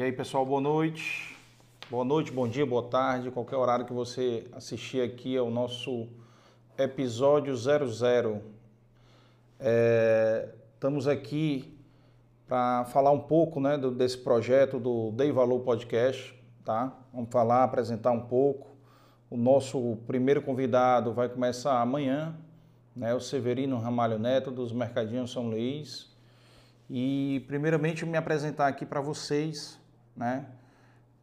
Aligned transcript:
E 0.00 0.02
aí, 0.02 0.12
pessoal, 0.12 0.46
boa 0.46 0.62
noite. 0.62 1.36
Boa 1.90 2.06
noite, 2.06 2.32
bom 2.32 2.48
dia, 2.48 2.64
boa 2.64 2.84
tarde, 2.84 3.30
qualquer 3.30 3.56
horário 3.56 3.84
que 3.84 3.92
você 3.92 4.46
assistir 4.50 5.02
aqui 5.02 5.36
ao 5.36 5.50
nosso 5.50 6.08
episódio 6.78 7.54
00. 7.54 8.40
É, 9.58 10.48
estamos 10.72 11.06
aqui 11.06 11.78
para 12.48 12.86
falar 12.86 13.10
um 13.10 13.20
pouco 13.20 13.60
né, 13.60 13.76
do, 13.76 13.90
desse 13.90 14.16
projeto 14.16 14.80
do 14.80 15.10
Dei 15.10 15.30
Valor 15.30 15.60
Podcast, 15.60 16.34
tá? 16.64 16.96
Vamos 17.12 17.28
falar, 17.30 17.64
apresentar 17.64 18.12
um 18.12 18.22
pouco. 18.22 18.74
O 19.28 19.36
nosso 19.36 19.98
primeiro 20.06 20.40
convidado 20.40 21.12
vai 21.12 21.28
começar 21.28 21.78
amanhã, 21.78 22.34
né, 22.96 23.14
o 23.14 23.20
Severino 23.20 23.76
Ramalho 23.76 24.18
Neto, 24.18 24.50
dos 24.50 24.72
Mercadinhos 24.72 25.30
São 25.30 25.50
Luís. 25.50 26.08
E, 26.88 27.44
primeiramente, 27.46 28.06
me 28.06 28.16
apresentar 28.16 28.66
aqui 28.66 28.86
para 28.86 29.02
vocês, 29.02 29.78
né? 30.20 30.44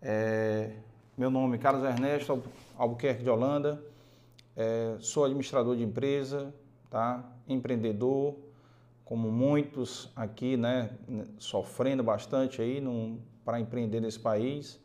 É, 0.01 0.71
meu 1.15 1.29
nome 1.29 1.55
é 1.55 1.59
Carlos 1.59 1.83
Ernesto 1.83 2.43
Albuquerque 2.75 3.21
de 3.21 3.29
Holanda, 3.29 3.79
é, 4.55 4.95
sou 4.99 5.23
administrador 5.23 5.75
de 5.75 5.83
empresa, 5.83 6.51
tá? 6.89 7.23
empreendedor, 7.47 8.35
como 9.05 9.31
muitos 9.31 10.11
aqui, 10.15 10.57
né? 10.57 10.89
sofrendo 11.37 12.01
bastante 12.01 12.59
aí 12.59 12.83
para 13.45 13.59
empreender 13.59 14.01
nesse 14.01 14.19
país. 14.19 14.79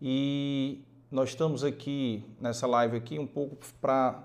E 0.00 0.84
nós 1.10 1.30
estamos 1.30 1.64
aqui 1.64 2.22
nessa 2.38 2.66
live 2.66 2.98
aqui 2.98 3.18
um 3.18 3.26
pouco 3.26 3.56
para 3.80 4.24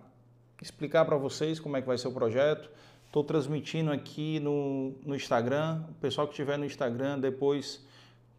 explicar 0.61 1.05
para 1.05 1.15
vocês 1.15 1.61
como 1.61 1.77
é 1.77 1.81
que 1.81 1.87
vai 1.87 1.97
ser 1.97 2.09
o 2.09 2.11
projeto. 2.11 2.69
Estou 3.05 3.23
transmitindo 3.23 3.89
aqui 3.89 4.41
no, 4.41 4.95
no 5.05 5.15
Instagram. 5.15 5.81
O 5.91 5.93
pessoal 5.93 6.27
que 6.27 6.33
estiver 6.33 6.57
no 6.57 6.65
Instagram, 6.65 7.19
depois 7.19 7.85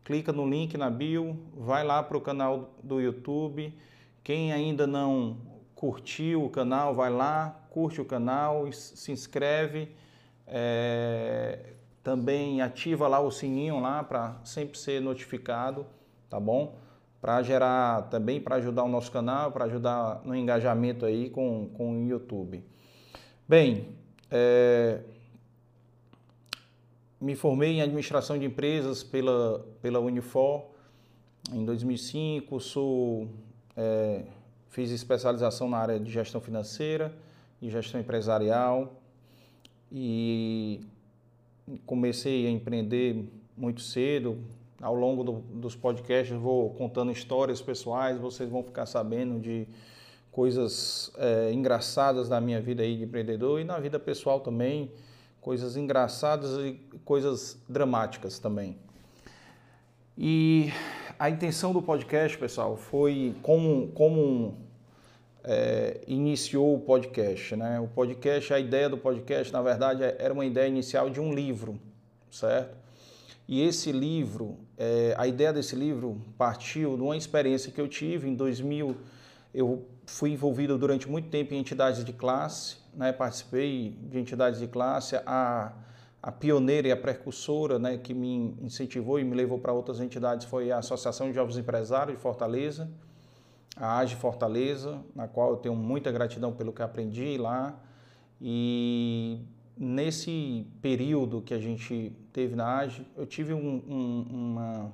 clica 0.04 0.32
no 0.32 0.48
link 0.48 0.76
na 0.76 0.90
bio, 0.90 1.36
vai 1.56 1.82
lá 1.82 2.02
para 2.02 2.16
o 2.16 2.20
canal 2.20 2.74
do 2.82 3.00
YouTube. 3.00 3.74
Quem 4.22 4.52
ainda 4.52 4.86
não 4.86 5.38
curtiu 5.74 6.44
o 6.44 6.50
canal, 6.50 6.94
vai 6.94 7.10
lá, 7.10 7.66
curte 7.70 8.00
o 8.00 8.04
canal, 8.04 8.70
se 8.72 9.10
inscreve. 9.10 9.90
É, 10.46 11.72
também 12.02 12.60
ativa 12.60 13.08
lá 13.08 13.18
o 13.18 13.30
sininho 13.30 13.80
lá 13.80 14.04
para 14.04 14.38
sempre 14.44 14.78
ser 14.78 15.00
notificado, 15.00 15.86
tá 16.28 16.38
bom? 16.38 16.78
Para 17.18 17.42
gerar 17.42 18.02
também, 18.10 18.38
para 18.38 18.56
ajudar 18.56 18.84
o 18.84 18.88
nosso 18.88 19.10
canal, 19.10 19.50
para 19.50 19.64
ajudar 19.64 20.20
no 20.22 20.36
engajamento 20.36 21.06
aí 21.06 21.30
com, 21.30 21.70
com 21.74 22.04
o 22.04 22.06
YouTube. 22.06 22.62
Bem, 23.48 23.88
é, 24.30 25.00
me 27.20 27.34
formei 27.34 27.72
em 27.72 27.82
administração 27.82 28.38
de 28.38 28.44
empresas 28.44 29.02
pela, 29.02 29.64
pela 29.80 30.00
Unifor. 30.00 30.66
Em 31.52 31.64
2005, 31.64 32.60
sou, 32.60 33.28
é, 33.76 34.24
fiz 34.68 34.90
especialização 34.90 35.68
na 35.68 35.78
área 35.78 36.00
de 36.00 36.10
gestão 36.10 36.40
financeira 36.40 37.14
e 37.60 37.70
gestão 37.70 38.00
empresarial. 38.00 39.00
E 39.90 40.80
comecei 41.86 42.46
a 42.46 42.50
empreender 42.50 43.30
muito 43.56 43.80
cedo. 43.80 44.38
Ao 44.80 44.94
longo 44.94 45.24
do, 45.24 45.32
dos 45.32 45.74
podcasts 45.74 46.36
vou 46.36 46.70
contando 46.70 47.10
histórias 47.10 47.62
pessoais, 47.62 48.18
vocês 48.18 48.50
vão 48.50 48.62
ficar 48.62 48.86
sabendo 48.86 49.40
de 49.40 49.66
coisas 50.30 51.12
é, 51.16 51.52
engraçadas 51.52 52.28
da 52.28 52.40
minha 52.40 52.60
vida 52.60 52.82
aí 52.82 52.96
de 52.96 53.04
empreendedor 53.04 53.60
e 53.60 53.64
na 53.64 53.78
vida 53.78 54.00
pessoal 54.00 54.40
também, 54.40 54.90
coisas 55.44 55.76
engraçadas 55.76 56.58
e 56.58 56.80
coisas 57.04 57.62
dramáticas 57.68 58.38
também. 58.38 58.78
E 60.16 60.72
a 61.18 61.28
intenção 61.28 61.70
do 61.70 61.82
podcast, 61.82 62.38
pessoal, 62.38 62.78
foi 62.78 63.36
como, 63.42 63.88
como 63.88 64.56
é, 65.44 66.00
iniciou 66.06 66.74
o 66.74 66.80
podcast. 66.80 67.54
Né? 67.56 67.78
O 67.78 67.86
podcast, 67.86 68.54
a 68.54 68.58
ideia 68.58 68.88
do 68.88 68.96
podcast, 68.96 69.52
na 69.52 69.60
verdade, 69.60 70.02
é, 70.02 70.16
era 70.18 70.32
uma 70.32 70.46
ideia 70.46 70.66
inicial 70.66 71.10
de 71.10 71.20
um 71.20 71.34
livro, 71.34 71.78
certo? 72.30 72.74
E 73.46 73.60
esse 73.60 73.92
livro, 73.92 74.56
é, 74.78 75.14
a 75.18 75.26
ideia 75.26 75.52
desse 75.52 75.76
livro 75.76 76.22
partiu 76.38 76.96
de 76.96 77.02
uma 77.02 77.18
experiência 77.18 77.70
que 77.70 77.78
eu 77.78 77.86
tive 77.86 78.30
em 78.30 78.34
2000. 78.34 78.96
Eu 79.52 79.84
fui 80.06 80.30
envolvido 80.30 80.78
durante 80.78 81.06
muito 81.06 81.28
tempo 81.28 81.52
em 81.52 81.58
entidades 81.58 82.02
de 82.02 82.14
classe, 82.14 82.76
né? 82.96 83.12
participei 83.12 83.96
de 84.02 84.18
entidades 84.18 84.60
de 84.60 84.66
classe. 84.66 85.16
A, 85.26 85.72
a 86.22 86.32
pioneira 86.32 86.88
e 86.88 86.92
a 86.92 86.96
precursora 86.96 87.78
né, 87.78 87.98
que 87.98 88.14
me 88.14 88.56
incentivou 88.62 89.20
e 89.20 89.24
me 89.24 89.34
levou 89.34 89.58
para 89.58 89.72
outras 89.72 90.00
entidades 90.00 90.46
foi 90.46 90.70
a 90.72 90.78
Associação 90.78 91.28
de 91.28 91.34
Jovens 91.34 91.58
Empresários 91.58 92.16
de 92.16 92.22
Fortaleza, 92.22 92.90
a 93.76 93.98
AGE 93.98 94.16
Fortaleza, 94.16 95.02
na 95.14 95.28
qual 95.28 95.50
eu 95.50 95.56
tenho 95.56 95.74
muita 95.74 96.10
gratidão 96.10 96.52
pelo 96.52 96.72
que 96.72 96.80
aprendi 96.80 97.36
lá. 97.36 97.78
E 98.40 99.40
nesse 99.76 100.66
período 100.80 101.42
que 101.42 101.52
a 101.52 101.58
gente 101.58 102.12
teve 102.32 102.56
na 102.56 102.78
AGE, 102.78 103.06
eu 103.16 103.26
tive 103.26 103.52
um, 103.52 103.82
um, 103.86 104.26
uma, 104.30 104.92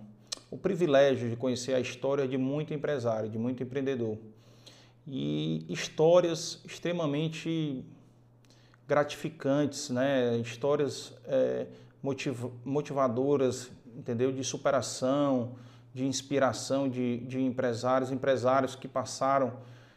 o 0.50 0.56
privilégio 0.56 1.28
de 1.28 1.36
conhecer 1.36 1.74
a 1.74 1.80
história 1.80 2.26
de 2.26 2.36
muito 2.36 2.74
empresário, 2.74 3.28
de 3.28 3.38
muito 3.38 3.62
empreendedor 3.62 4.18
e 5.12 5.66
histórias 5.68 6.60
extremamente 6.64 7.84
gratificantes, 8.86 9.90
né? 9.90 10.36
Histórias 10.38 11.12
é, 11.26 11.66
motiv 12.00 12.44
motivadoras, 12.64 13.72
entendeu? 13.96 14.30
De 14.30 14.44
superação, 14.44 15.56
de 15.92 16.06
inspiração 16.06 16.88
de, 16.88 17.18
de 17.18 17.40
empresários, 17.40 18.12
empresários 18.12 18.76
que 18.76 18.86
passaram, 18.86 19.54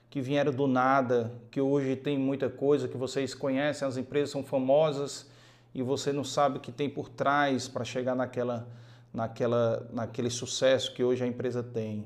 que 0.10 0.20
vieram 0.20 0.52
do 0.52 0.66
nada, 0.66 1.32
que 1.52 1.62
hoje 1.62 1.96
tem 1.96 2.18
muita 2.18 2.50
coisa, 2.50 2.88
que 2.88 2.98
vocês 2.98 3.36
conhecem, 3.36 3.88
as 3.88 3.98
empresas 3.98 4.32
são 4.32 4.44
famosas 4.44 5.30
e 5.76 5.84
você 5.84 6.12
não 6.12 6.24
sabe 6.24 6.58
o 6.58 6.60
que 6.60 6.72
tem 6.72 6.90
por 6.90 7.08
trás 7.08 7.68
para 7.68 7.84
chegar 7.84 8.16
naquela, 8.16 8.68
naquela, 9.14 9.88
naquele 9.94 10.32
sucesso 10.32 10.92
que 10.92 11.04
hoje 11.04 11.24
a 11.24 11.28
empresa 11.28 11.62
tem 11.62 12.04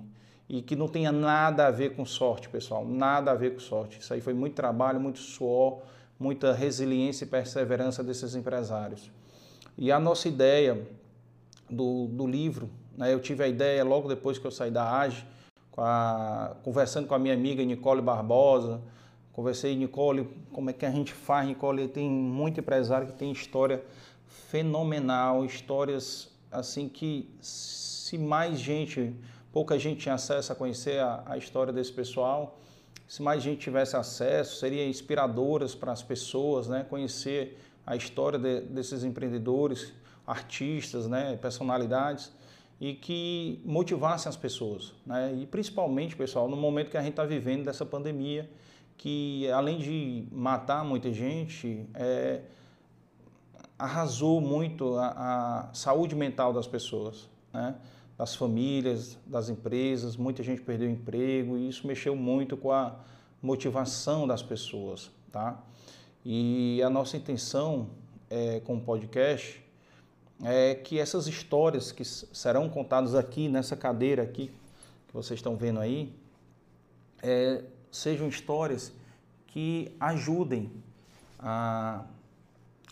e 0.50 0.62
que 0.62 0.76
não 0.76 0.88
tenha 0.88 1.12
nada 1.12 1.68
a 1.68 1.72
ver 1.72 1.96
com 1.96 2.06
sorte, 2.06 2.48
pessoal, 2.48 2.86
nada 2.86 3.32
a 3.32 3.36
ver 3.36 3.54
com 3.54 3.60
sorte. 3.60 4.00
Isso 4.00 4.14
aí 4.14 4.22
foi 4.22 4.34
muito 4.34 4.56
trabalho, 4.56 5.00
muito 5.00 5.20
suor, 5.20 5.82
muita 6.20 6.54
resiliência 6.54 7.26
e 7.26 7.28
perseverança 7.28 8.04
desses 8.04 8.34
empresários. 8.36 9.12
E 9.78 9.92
a 9.92 10.00
nossa 10.00 10.28
ideia 10.28 10.88
do, 11.70 12.08
do 12.08 12.26
livro, 12.26 12.70
né, 12.98 13.14
eu 13.14 13.20
tive 13.20 13.44
a 13.44 13.48
ideia 13.48 13.84
logo 13.84 14.08
depois 14.08 14.38
que 14.38 14.48
eu 14.48 14.52
saí 14.52 14.72
da 14.72 15.00
AGE, 15.00 15.26
com 15.72 15.82
a, 15.82 16.56
conversando 16.64 17.08
com 17.08 17.14
a 17.14 17.20
minha 17.20 17.34
amiga 17.34 17.64
Nicole 17.64 18.02
Barbosa, 18.02 18.82
conversei, 19.34 19.76
Nicole, 19.76 20.28
como 20.52 20.70
é 20.70 20.74
que 20.74 20.86
a 20.86 20.92
gente 20.92 21.14
faz? 21.14 21.48
Nicole, 21.48 21.88
tem 21.88 22.10
muito 22.10 22.60
empresário 22.60 23.06
que 23.06 23.14
tem 23.14 23.32
história 23.32 23.84
fenomenal, 24.26 25.46
histórias 25.46 26.30
assim 26.52 26.90
que 26.90 27.30
se 27.40 28.18
mais 28.18 28.60
gente 28.60 29.14
pouca 29.52 29.78
gente 29.78 30.02
tinha 30.02 30.16
acesso 30.16 30.52
a 30.52 30.56
conhecer 30.56 31.00
a, 31.00 31.24
a 31.26 31.38
história 31.38 31.72
desse 31.74 31.92
pessoal. 31.92 32.60
Se 33.08 33.22
mais 33.22 33.42
gente 33.42 33.60
tivesse 33.60 33.96
acesso, 33.96 34.58
seria 34.58 34.86
inspiradoras 34.86 35.74
para 35.74 35.92
as 35.92 36.04
pessoas, 36.04 36.68
né? 36.68 36.86
Conhecer 36.90 37.58
a 37.86 37.96
história 37.96 38.38
de, 38.38 38.62
desses 38.62 39.04
empreendedores, 39.04 39.94
artistas, 40.26 41.08
né? 41.08 41.38
Personalidades 41.38 42.32
e 42.80 42.94
que 42.94 43.60
motivassem 43.66 44.30
as 44.30 44.36
pessoas, 44.36 44.94
né? 45.06 45.34
E 45.34 45.46
principalmente, 45.46 46.16
pessoal, 46.16 46.48
no 46.48 46.56
momento 46.56 46.92
que 46.92 46.98
a 46.98 47.02
gente 47.02 47.12
está 47.12 47.26
vivendo 47.26 47.66
dessa 47.66 47.86
pandemia, 47.86 48.50
que 48.98 49.50
além 49.52 49.80
de 49.80 50.28
matar 50.32 50.84
muita 50.84 51.12
gente, 51.12 51.88
é, 51.94 52.42
arrasou 53.78 54.42
muito 54.42 54.96
a, 54.98 55.70
a 55.70 55.74
saúde 55.74 56.16
mental 56.16 56.54
das 56.54 56.68
pessoas, 56.68 57.30
né? 57.54 57.76
Das 58.18 58.36
famílias, 58.36 59.18
das 59.26 59.48
empresas, 59.48 60.18
muita 60.18 60.42
gente 60.42 60.62
perdeu 60.62 60.90
emprego 60.90 61.56
e 61.58 61.70
isso 61.70 61.86
mexeu 61.86 62.16
muito 62.16 62.58
com 62.58 62.72
a 62.72 62.96
motivação 63.42 64.28
das 64.28 64.42
pessoas, 64.42 65.12
tá? 65.32 65.64
E 66.26 66.82
a 66.82 66.90
nossa 66.90 67.16
intenção 67.16 67.90
é, 68.30 68.60
com 68.62 68.78
o 68.78 68.82
podcast 68.82 69.64
é 70.44 70.74
que 70.74 71.00
essas 71.00 71.28
histórias 71.28 71.92
que 71.92 72.04
serão 72.04 72.68
contadas 72.70 73.14
aqui 73.14 73.48
nessa 73.48 73.76
cadeira 73.76 74.24
aqui 74.24 74.52
que 75.08 75.14
vocês 75.14 75.40
estão 75.40 75.56
vendo 75.56 75.80
aí 75.80 76.14
é, 77.22 77.64
sejam 77.92 78.28
histórias 78.28 78.92
que 79.48 79.96
ajudem 80.00 80.72
a 81.40 82.04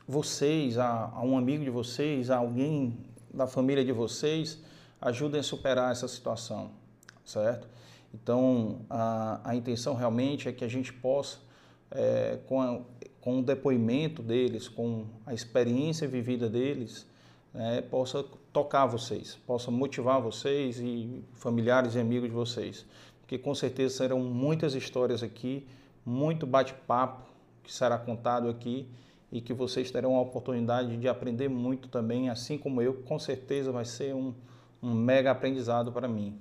vocês, 0.07 0.77
a, 0.77 1.11
a 1.13 1.21
um 1.21 1.37
amigo 1.37 1.63
de 1.63 1.69
vocês, 1.69 2.29
a 2.29 2.37
alguém 2.37 2.97
da 3.33 3.47
família 3.47 3.83
de 3.83 3.91
vocês 3.91 4.59
ajudem 5.01 5.39
a 5.39 5.43
superar 5.43 5.91
essa 5.91 6.07
situação, 6.07 6.71
certo? 7.23 7.67
Então, 8.13 8.81
a, 8.89 9.41
a 9.43 9.55
intenção 9.55 9.93
realmente 9.93 10.47
é 10.47 10.51
que 10.51 10.63
a 10.63 10.67
gente 10.67 10.93
possa, 10.93 11.37
é, 11.91 12.39
com, 12.47 12.61
a, 12.61 12.79
com 13.19 13.39
o 13.39 13.43
depoimento 13.43 14.21
deles, 14.21 14.67
com 14.67 15.05
a 15.25 15.33
experiência 15.33 16.07
vivida 16.07 16.49
deles, 16.49 17.05
né, 17.53 17.81
possa 17.81 18.23
tocar 18.53 18.85
vocês, 18.85 19.37
possa 19.45 19.69
motivar 19.69 20.21
vocês 20.21 20.79
e 20.79 21.23
familiares 21.33 21.95
e 21.95 21.99
amigos 21.99 22.29
de 22.29 22.35
vocês. 22.35 22.85
Porque 23.21 23.37
com 23.37 23.55
certeza 23.55 23.97
serão 23.97 24.19
muitas 24.19 24.75
histórias 24.75 25.23
aqui, 25.23 25.67
muito 26.05 26.45
bate-papo 26.45 27.23
que 27.63 27.73
será 27.73 27.97
contado 27.97 28.47
aqui 28.47 28.87
e 29.31 29.41
que 29.41 29.53
vocês 29.53 29.89
terão 29.91 30.15
a 30.15 30.21
oportunidade 30.21 30.95
de 30.95 31.07
aprender 31.07 31.49
muito 31.49 31.89
também, 31.89 32.29
assim 32.29 32.57
como 32.57 32.81
eu, 32.81 32.93
com 32.93 33.17
certeza 33.17 33.71
vai 33.71 33.83
ser 33.83 34.13
um, 34.13 34.33
um 34.85 34.93
mega 34.93 35.31
aprendizado 35.31 35.91
para 35.91 36.07
mim, 36.07 36.37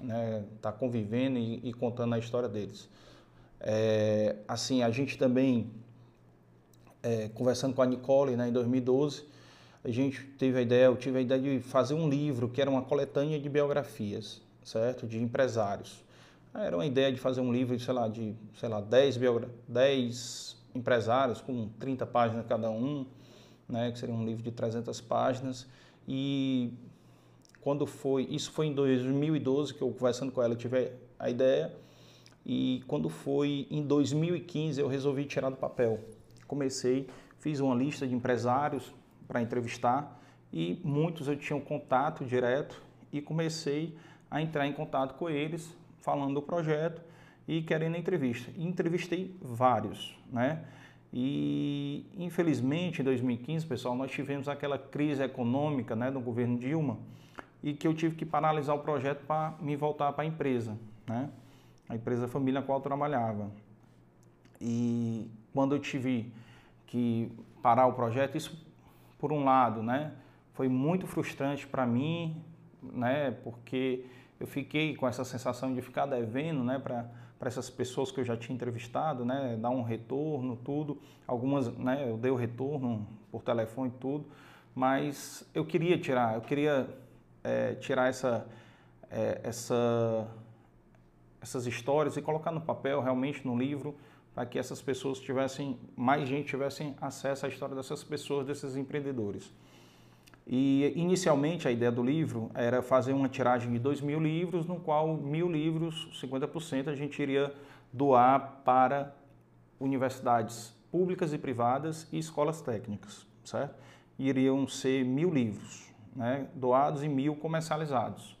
né? 0.00 0.44
Tá 0.60 0.70
convivendo 0.70 1.38
e, 1.38 1.60
e, 1.64 1.72
contando 1.72 2.14
a 2.14 2.18
história 2.18 2.48
deles. 2.48 2.88
É, 3.58 4.36
assim, 4.46 4.82
a 4.82 4.90
gente 4.90 5.16
também, 5.16 5.70
é, 7.02 7.28
conversando 7.30 7.74
com 7.74 7.80
a 7.80 7.86
Nicole 7.86 8.36
né, 8.36 8.48
em 8.48 8.52
2012, 8.52 9.24
a 9.82 9.90
gente 9.90 10.22
teve 10.38 10.58
a 10.58 10.62
ideia, 10.62 10.86
eu 10.86 10.96
tive 10.96 11.18
a 11.18 11.20
ideia 11.22 11.40
de 11.40 11.60
fazer 11.60 11.94
um 11.94 12.08
livro 12.08 12.50
que 12.50 12.60
era 12.60 12.68
uma 12.68 12.82
coletânea 12.82 13.40
de 13.40 13.48
biografias, 13.48 14.42
certo? 14.62 15.06
De 15.06 15.18
empresários. 15.18 16.04
Era 16.52 16.76
uma 16.76 16.86
ideia 16.86 17.10
de 17.10 17.18
fazer 17.18 17.40
um 17.40 17.52
livro, 17.52 17.78
sei 17.78 17.94
lá, 17.94 18.08
de, 18.08 18.34
sei 18.58 18.68
lá, 18.68 18.80
10, 18.80 19.18
10 19.68 20.56
empresários 20.74 21.40
com 21.40 21.68
30 21.78 22.04
páginas 22.06 22.44
cada 22.46 22.70
um, 22.70 23.06
né, 23.68 23.90
que 23.90 23.98
seria 23.98 24.14
um 24.14 24.24
livro 24.24 24.42
de 24.42 24.50
300 24.50 25.00
páginas. 25.00 25.66
E 26.08 26.72
quando 27.66 27.84
foi, 27.84 28.28
isso 28.30 28.52
foi 28.52 28.66
em 28.66 28.72
2012 28.72 29.74
que 29.74 29.82
eu 29.82 29.90
conversando 29.90 30.30
com 30.30 30.40
ela 30.40 30.54
tive 30.54 30.92
a 31.18 31.28
ideia. 31.28 31.74
E 32.44 32.84
quando 32.86 33.08
foi 33.08 33.66
em 33.68 33.84
2015 33.84 34.80
eu 34.80 34.86
resolvi 34.86 35.24
tirar 35.24 35.50
do 35.50 35.56
papel. 35.56 35.98
Comecei, 36.46 37.08
fiz 37.40 37.58
uma 37.58 37.74
lista 37.74 38.06
de 38.06 38.14
empresários 38.14 38.94
para 39.26 39.42
entrevistar 39.42 40.22
e 40.52 40.80
muitos 40.84 41.26
eu 41.26 41.36
tinha 41.36 41.56
um 41.56 41.60
contato 41.60 42.24
direto 42.24 42.80
e 43.12 43.20
comecei 43.20 43.96
a 44.30 44.40
entrar 44.40 44.64
em 44.68 44.72
contato 44.72 45.16
com 45.16 45.28
eles, 45.28 45.76
falando 46.02 46.34
do 46.34 46.42
projeto 46.42 47.02
e 47.48 47.62
querendo 47.62 47.96
entrevista. 47.96 48.48
E 48.56 48.64
entrevistei 48.64 49.36
vários, 49.42 50.16
né? 50.32 50.64
E 51.12 52.06
infelizmente 52.16 53.00
em 53.00 53.04
2015, 53.04 53.66
pessoal, 53.66 53.96
nós 53.96 54.12
tivemos 54.12 54.48
aquela 54.48 54.78
crise 54.78 55.24
econômica, 55.24 55.96
né, 55.96 56.12
do 56.12 56.20
governo 56.20 56.60
Dilma, 56.60 56.96
e 57.62 57.72
que 57.74 57.86
eu 57.86 57.94
tive 57.94 58.14
que 58.14 58.24
paralisar 58.24 58.74
o 58.76 58.80
projeto 58.80 59.24
para 59.26 59.54
me 59.60 59.76
voltar 59.76 60.12
para 60.12 60.24
a 60.24 60.26
empresa, 60.26 60.76
né? 61.06 61.30
A 61.88 61.94
empresa 61.94 62.28
família 62.28 62.60
na 62.60 62.66
qual 62.66 62.78
eu 62.78 62.82
trabalhava. 62.82 63.50
E 64.60 65.30
quando 65.52 65.74
eu 65.74 65.78
tive 65.78 66.32
que 66.86 67.30
parar 67.62 67.86
o 67.86 67.92
projeto, 67.92 68.36
isso 68.36 68.64
por 69.18 69.32
um 69.32 69.44
lado, 69.44 69.82
né, 69.82 70.12
foi 70.52 70.68
muito 70.68 71.06
frustrante 71.06 71.66
para 71.66 71.86
mim, 71.86 72.42
né, 72.82 73.30
porque 73.42 74.04
eu 74.38 74.46
fiquei 74.46 74.94
com 74.94 75.08
essa 75.08 75.24
sensação 75.24 75.74
de 75.74 75.80
ficar 75.80 76.06
devendo, 76.06 76.62
né, 76.62 76.78
para 76.78 77.08
para 77.38 77.48
essas 77.48 77.68
pessoas 77.68 78.10
que 78.10 78.20
eu 78.20 78.24
já 78.24 78.36
tinha 78.36 78.54
entrevistado, 78.54 79.24
né, 79.24 79.56
dar 79.60 79.70
um 79.70 79.82
retorno, 79.82 80.56
tudo. 80.56 80.98
Algumas, 81.26 81.68
né, 81.76 82.08
eu 82.08 82.16
dei 82.16 82.30
o 82.30 82.36
retorno 82.36 83.06
por 83.30 83.42
telefone, 83.42 83.92
tudo, 84.00 84.26
mas 84.74 85.48
eu 85.54 85.64
queria 85.64 85.98
tirar, 85.98 86.34
eu 86.34 86.40
queria 86.40 86.88
é, 87.46 87.74
tirar 87.76 88.08
essa, 88.08 88.44
é, 89.08 89.40
essa, 89.44 90.28
essas 91.40 91.66
histórias 91.66 92.16
e 92.16 92.22
colocar 92.22 92.50
no 92.50 92.60
papel, 92.60 93.00
realmente 93.00 93.46
no 93.46 93.56
livro, 93.56 93.94
para 94.34 94.44
que 94.44 94.58
essas 94.58 94.82
pessoas 94.82 95.20
tivessem, 95.20 95.78
mais 95.96 96.28
gente 96.28 96.48
tivessem 96.48 96.96
acesso 97.00 97.46
à 97.46 97.48
história 97.48 97.74
dessas 97.74 98.02
pessoas, 98.02 98.46
desses 98.46 98.76
empreendedores. 98.76 99.54
E 100.46 100.92
inicialmente 100.94 101.66
a 101.66 101.70
ideia 101.70 101.90
do 101.90 102.02
livro 102.02 102.50
era 102.54 102.82
fazer 102.82 103.12
uma 103.12 103.28
tiragem 103.28 103.72
de 103.72 103.78
2 103.78 104.00
mil 104.00 104.20
livros, 104.20 104.66
no 104.66 104.76
qual 104.80 105.16
mil 105.16 105.50
livros, 105.50 106.08
50%, 106.20 106.88
a 106.88 106.94
gente 106.94 107.20
iria 107.22 107.54
doar 107.92 108.60
para 108.64 109.14
universidades 109.78 110.74
públicas 110.90 111.32
e 111.32 111.38
privadas 111.38 112.08
e 112.12 112.18
escolas 112.18 112.60
técnicas, 112.60 113.26
certo? 113.44 113.74
Iriam 114.18 114.66
ser 114.66 115.04
mil 115.04 115.32
livros, 115.32 115.85
né? 116.16 116.48
doados 116.54 117.02
e 117.02 117.08
mil 117.08 117.36
comercializados. 117.36 118.36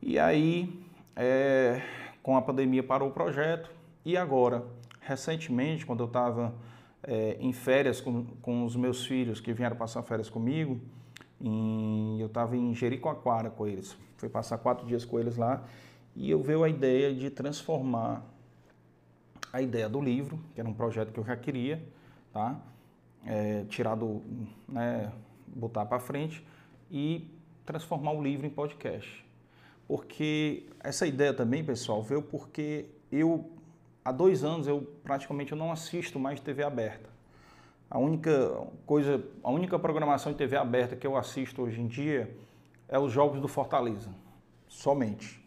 E 0.00 0.18
aí, 0.18 0.82
é, 1.14 1.82
com 2.22 2.36
a 2.36 2.42
pandemia 2.42 2.82
parou 2.82 3.10
o 3.10 3.12
projeto 3.12 3.70
e 4.04 4.16
agora, 4.16 4.64
recentemente, 5.00 5.86
quando 5.86 6.00
eu 6.00 6.06
estava 6.06 6.52
é, 7.02 7.36
em 7.40 7.52
férias 7.52 8.00
com, 8.00 8.24
com 8.40 8.64
os 8.64 8.74
meus 8.74 9.04
filhos 9.04 9.40
que 9.40 9.52
vieram 9.52 9.76
passar 9.76 10.02
férias 10.02 10.30
comigo. 10.30 10.80
Em, 11.40 12.20
eu 12.20 12.26
estava 12.26 12.56
em 12.56 12.74
Jericoacoara 12.74 13.50
com 13.50 13.66
eles. 13.66 13.96
Fui 14.16 14.28
passar 14.28 14.58
quatro 14.58 14.86
dias 14.86 15.04
com 15.04 15.18
eles 15.18 15.36
lá 15.36 15.64
e 16.14 16.30
eu 16.30 16.40
veio 16.42 16.62
a 16.62 16.68
ideia 16.68 17.14
de 17.14 17.30
transformar 17.30 18.22
a 19.52 19.60
ideia 19.60 19.88
do 19.88 20.00
livro, 20.00 20.38
que 20.54 20.60
era 20.60 20.68
um 20.68 20.74
projeto 20.74 21.12
que 21.12 21.18
eu 21.18 21.24
já 21.24 21.36
queria, 21.36 21.82
tá? 22.32 22.56
É, 23.24 23.64
tirar 23.68 23.94
do, 23.94 24.22
né, 24.68 25.12
botar 25.46 25.84
para 25.84 26.00
frente 26.00 26.44
e 26.92 27.26
transformar 27.64 28.12
o 28.12 28.22
livro 28.22 28.46
em 28.46 28.50
podcast. 28.50 29.24
Porque 29.88 30.66
essa 30.80 31.06
ideia 31.06 31.32
também, 31.32 31.64
pessoal, 31.64 32.02
veio 32.02 32.22
porque 32.22 32.86
eu 33.10 33.50
há 34.04 34.12
dois 34.12 34.44
anos 34.44 34.66
eu 34.66 34.82
praticamente 35.02 35.52
eu 35.52 35.58
não 35.58 35.72
assisto 35.72 36.20
mais 36.20 36.38
TV 36.38 36.62
aberta. 36.62 37.08
A 37.90 37.98
única 37.98 38.66
coisa, 38.86 39.24
a 39.42 39.50
única 39.50 39.78
programação 39.78 40.32
de 40.32 40.38
TV 40.38 40.56
aberta 40.56 40.94
que 40.94 41.06
eu 41.06 41.16
assisto 41.16 41.62
hoje 41.62 41.80
em 41.80 41.86
dia 41.86 42.34
é 42.88 42.98
os 42.98 43.12
jogos 43.12 43.40
do 43.40 43.48
Fortaleza, 43.48 44.10
somente. 44.68 45.42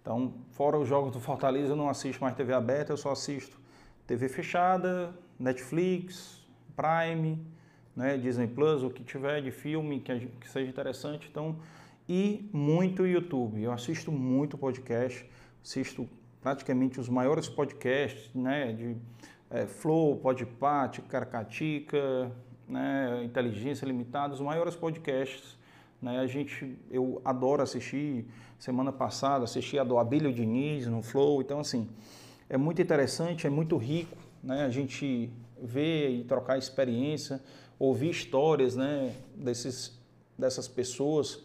Então, 0.00 0.34
fora 0.52 0.78
os 0.78 0.88
jogos 0.88 1.12
do 1.12 1.20
Fortaleza, 1.20 1.72
eu 1.72 1.76
não 1.76 1.88
assisto 1.88 2.22
mais 2.22 2.34
TV 2.34 2.52
aberta, 2.52 2.92
eu 2.92 2.96
só 2.96 3.10
assisto 3.10 3.58
TV 4.06 4.28
fechada, 4.28 5.14
Netflix, 5.38 6.46
Prime, 6.74 7.44
né, 7.98 8.16
Disney 8.16 8.46
Plus, 8.46 8.84
o 8.84 8.90
que 8.90 9.02
tiver 9.02 9.42
de 9.42 9.50
filme 9.50 9.98
que, 9.98 10.26
que 10.40 10.48
seja 10.48 10.70
interessante. 10.70 11.26
Então, 11.28 11.56
e 12.08 12.48
muito 12.52 13.04
YouTube. 13.04 13.60
Eu 13.60 13.72
assisto 13.72 14.12
muito 14.12 14.56
podcast, 14.56 15.28
assisto 15.60 16.08
praticamente 16.40 17.00
os 17.00 17.08
maiores 17.08 17.48
podcasts, 17.48 18.32
né, 18.32 18.72
de 18.72 18.96
é, 19.50 19.66
Flow, 19.66 20.16
Podpah, 20.18 20.88
Caracatica, 21.08 22.30
né, 22.68 23.24
Inteligência 23.24 23.84
Limitada, 23.84 24.32
os 24.32 24.40
maiores 24.40 24.76
podcasts. 24.76 25.58
Né, 26.00 26.20
a 26.20 26.26
gente, 26.28 26.78
eu 26.92 27.20
adoro 27.24 27.62
assistir. 27.64 28.26
Semana 28.60 28.92
passada 28.92 29.42
assisti 29.42 29.76
a 29.76 29.82
do 29.82 29.98
Abílio 29.98 30.32
Diniz 30.32 30.86
no 30.86 31.02
Flow. 31.02 31.42
Então, 31.42 31.58
assim, 31.58 31.88
é 32.48 32.56
muito 32.56 32.80
interessante, 32.80 33.44
é 33.44 33.50
muito 33.50 33.76
rico, 33.76 34.16
né, 34.40 34.64
a 34.64 34.70
gente 34.70 35.32
ver 35.60 36.10
e 36.10 36.24
trocar 36.24 36.56
experiência, 36.56 37.42
ouvir 37.78 38.10
histórias, 38.10 38.74
né, 38.74 39.14
desses, 39.34 39.98
dessas 40.36 40.66
pessoas. 40.66 41.42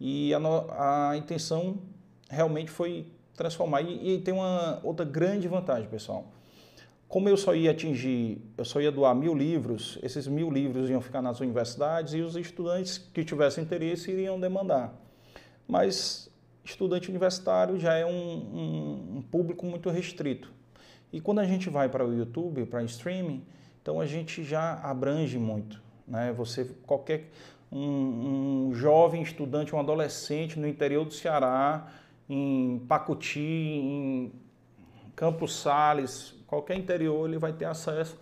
E 0.00 0.32
a, 0.34 1.10
a 1.10 1.16
intenção 1.16 1.78
realmente 2.28 2.70
foi 2.70 3.06
transformar. 3.34 3.82
E, 3.82 4.14
e 4.14 4.20
tem 4.20 4.32
uma 4.32 4.80
outra 4.82 5.04
grande 5.04 5.48
vantagem, 5.48 5.88
pessoal. 5.88 6.26
Como 7.08 7.28
eu 7.28 7.36
só 7.36 7.54
ia 7.54 7.72
atingir, 7.72 8.40
eu 8.56 8.64
só 8.64 8.80
ia 8.80 8.90
doar 8.90 9.14
mil 9.14 9.34
livros, 9.34 9.98
esses 10.02 10.26
mil 10.26 10.50
livros 10.50 10.88
iam 10.88 11.00
ficar 11.00 11.20
nas 11.20 11.40
universidades 11.40 12.14
e 12.14 12.22
os 12.22 12.36
estudantes 12.36 12.96
que 12.96 13.22
tivessem 13.22 13.62
interesse 13.62 14.10
iriam 14.10 14.40
demandar. 14.40 14.94
Mas 15.68 16.30
estudante 16.64 17.10
universitário 17.10 17.78
já 17.78 17.94
é 17.94 18.06
um, 18.06 18.10
um, 18.10 19.16
um 19.16 19.22
público 19.22 19.66
muito 19.66 19.90
restrito. 19.90 20.50
E 21.12 21.20
quando 21.20 21.40
a 21.40 21.44
gente 21.44 21.68
vai 21.68 21.88
para 21.88 22.06
o 22.06 22.14
YouTube, 22.14 22.64
para 22.64 22.82
streaming, 22.84 23.44
então 23.82 24.00
a 24.00 24.06
gente 24.06 24.44
já 24.44 24.80
abrange 24.80 25.38
muito. 25.38 25.82
Né? 26.06 26.32
Você, 26.32 26.64
qualquer 26.86 27.30
um, 27.70 28.68
um 28.68 28.74
jovem 28.74 29.22
estudante, 29.22 29.74
um 29.74 29.80
adolescente 29.80 30.58
no 30.58 30.68
interior 30.68 31.04
do 31.04 31.12
Ceará, 31.12 31.88
em 32.28 32.78
Pacuti, 32.88 33.40
em 33.40 34.32
Campos 35.16 35.56
Sales, 35.56 36.34
qualquer 36.46 36.76
interior, 36.76 37.28
ele 37.28 37.38
vai 37.38 37.52
ter 37.52 37.64
acesso 37.64 38.16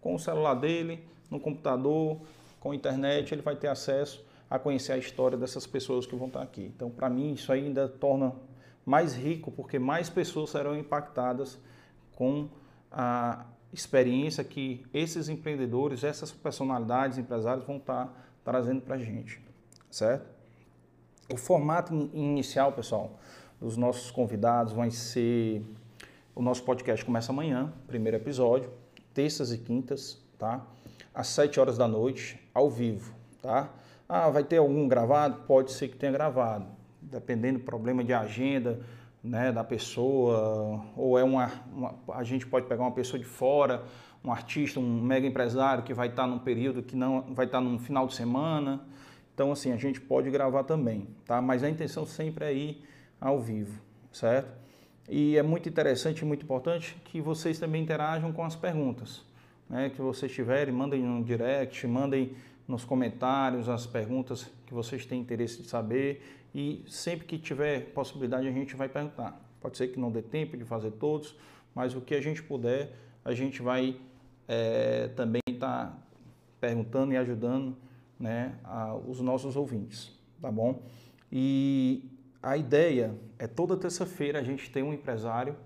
com 0.00 0.14
o 0.14 0.18
celular 0.18 0.54
dele, 0.54 1.04
no 1.28 1.40
computador, 1.40 2.18
com 2.60 2.70
a 2.70 2.74
internet, 2.74 3.34
ele 3.34 3.42
vai 3.42 3.56
ter 3.56 3.68
acesso 3.68 4.24
a 4.48 4.58
conhecer 4.58 4.92
a 4.92 4.98
história 4.98 5.36
dessas 5.36 5.66
pessoas 5.66 6.06
que 6.06 6.14
vão 6.14 6.28
estar 6.28 6.42
aqui. 6.42 6.72
Então, 6.74 6.90
para 6.90 7.08
mim, 7.08 7.32
isso 7.32 7.52
ainda 7.52 7.88
torna 7.88 8.32
mais 8.84 9.14
rico, 9.14 9.50
porque 9.50 9.78
mais 9.78 10.08
pessoas 10.08 10.50
serão 10.50 10.76
impactadas 10.76 11.58
com 12.16 12.48
a 12.90 13.44
experiência 13.72 14.42
que 14.42 14.84
esses 14.92 15.28
empreendedores, 15.28 16.02
essas 16.02 16.32
personalidades, 16.32 17.18
empresários 17.18 17.64
vão 17.64 17.76
estar 17.76 18.12
trazendo 18.44 18.80
para 18.80 18.96
a 18.96 18.98
gente, 18.98 19.40
certo? 19.90 20.26
O 21.32 21.36
formato 21.36 21.94
inicial, 22.12 22.72
pessoal, 22.72 23.18
dos 23.60 23.76
nossos 23.76 24.10
convidados 24.10 24.72
vai 24.72 24.90
ser. 24.90 25.62
O 26.34 26.42
nosso 26.42 26.62
podcast 26.64 27.04
começa 27.04 27.30
amanhã, 27.30 27.72
primeiro 27.86 28.16
episódio, 28.16 28.70
terças 29.12 29.52
e 29.52 29.58
quintas, 29.58 30.18
tá? 30.38 30.66
Às 31.14 31.28
7 31.28 31.60
horas 31.60 31.76
da 31.76 31.86
noite, 31.86 32.40
ao 32.54 32.70
vivo, 32.70 33.14
tá? 33.42 33.70
Ah, 34.08 34.28
vai 34.30 34.42
ter 34.42 34.56
algum 34.56 34.88
gravado? 34.88 35.42
Pode 35.42 35.72
ser 35.72 35.88
que 35.88 35.96
tenha 35.96 36.10
gravado, 36.10 36.66
dependendo 37.00 37.58
do 37.58 37.64
problema 37.64 38.02
de 38.02 38.12
agenda 38.12 38.80
né, 39.22 39.52
da 39.52 39.62
pessoa, 39.62 40.84
ou 40.96 41.18
é 41.18 41.24
uma, 41.24 41.50
uma, 41.72 41.94
a 42.14 42.24
gente 42.24 42.46
pode 42.46 42.66
pegar 42.66 42.82
uma 42.82 42.92
pessoa 42.92 43.18
de 43.18 43.26
fora, 43.26 43.84
um 44.24 44.32
artista, 44.32 44.80
um 44.80 45.02
mega 45.02 45.26
empresário 45.26 45.82
que 45.82 45.94
vai 45.94 46.08
estar 46.08 46.26
num 46.26 46.38
período 46.38 46.82
que 46.82 46.96
não 46.96 47.22
vai 47.34 47.46
estar 47.46 47.60
num 47.60 47.78
final 47.78 48.06
de 48.06 48.14
semana. 48.14 48.80
Então, 49.34 49.52
assim, 49.52 49.72
a 49.72 49.76
gente 49.76 50.00
pode 50.00 50.30
gravar 50.30 50.64
também, 50.64 51.08
tá? 51.24 51.40
Mas 51.40 51.62
a 51.62 51.70
intenção 51.70 52.04
sempre 52.04 52.44
é 52.44 52.52
ir 52.52 52.84
ao 53.20 53.40
vivo, 53.40 53.80
certo? 54.12 54.52
E 55.08 55.36
é 55.36 55.42
muito 55.42 55.68
interessante 55.68 56.20
e 56.20 56.24
muito 56.24 56.44
importante 56.44 56.96
que 57.04 57.20
vocês 57.20 57.58
também 57.58 57.82
interajam 57.82 58.32
com 58.32 58.44
as 58.44 58.54
perguntas, 58.54 59.24
né? 59.68 59.90
Que 59.90 60.00
vocês 60.00 60.32
tiverem, 60.32 60.72
mandem 60.74 61.02
no 61.02 61.24
direct, 61.24 61.86
mandem 61.86 62.34
nos 62.68 62.84
comentários 62.84 63.68
as 63.68 63.86
perguntas 63.86 64.50
que 64.66 64.72
vocês 64.72 65.04
têm 65.04 65.20
interesse 65.20 65.62
de 65.62 65.68
saber 65.68 66.39
e 66.54 66.84
sempre 66.88 67.26
que 67.26 67.38
tiver 67.38 67.92
possibilidade 67.92 68.46
a 68.46 68.52
gente 68.52 68.74
vai 68.74 68.88
perguntar. 68.88 69.40
Pode 69.60 69.76
ser 69.76 69.88
que 69.88 70.00
não 70.00 70.10
dê 70.10 70.22
tempo 70.22 70.56
de 70.56 70.64
fazer 70.64 70.90
todos, 70.92 71.36
mas 71.74 71.94
o 71.94 72.00
que 72.00 72.14
a 72.14 72.20
gente 72.20 72.42
puder, 72.42 72.96
a 73.24 73.32
gente 73.32 73.62
vai 73.62 74.00
é, 74.48 75.08
também 75.08 75.42
estar 75.46 75.86
tá 75.86 75.98
perguntando 76.60 77.12
e 77.12 77.16
ajudando 77.16 77.76
né, 78.18 78.54
a, 78.64 78.94
os 78.94 79.20
nossos 79.20 79.56
ouvintes, 79.56 80.12
tá 80.40 80.50
bom? 80.50 80.82
E 81.30 82.10
a 82.42 82.56
ideia 82.56 83.14
é 83.38 83.46
toda 83.46 83.76
terça-feira 83.76 84.40
a 84.40 84.42
gente 84.42 84.70
ter 84.70 84.82
um 84.82 84.92
empresário 84.92 85.56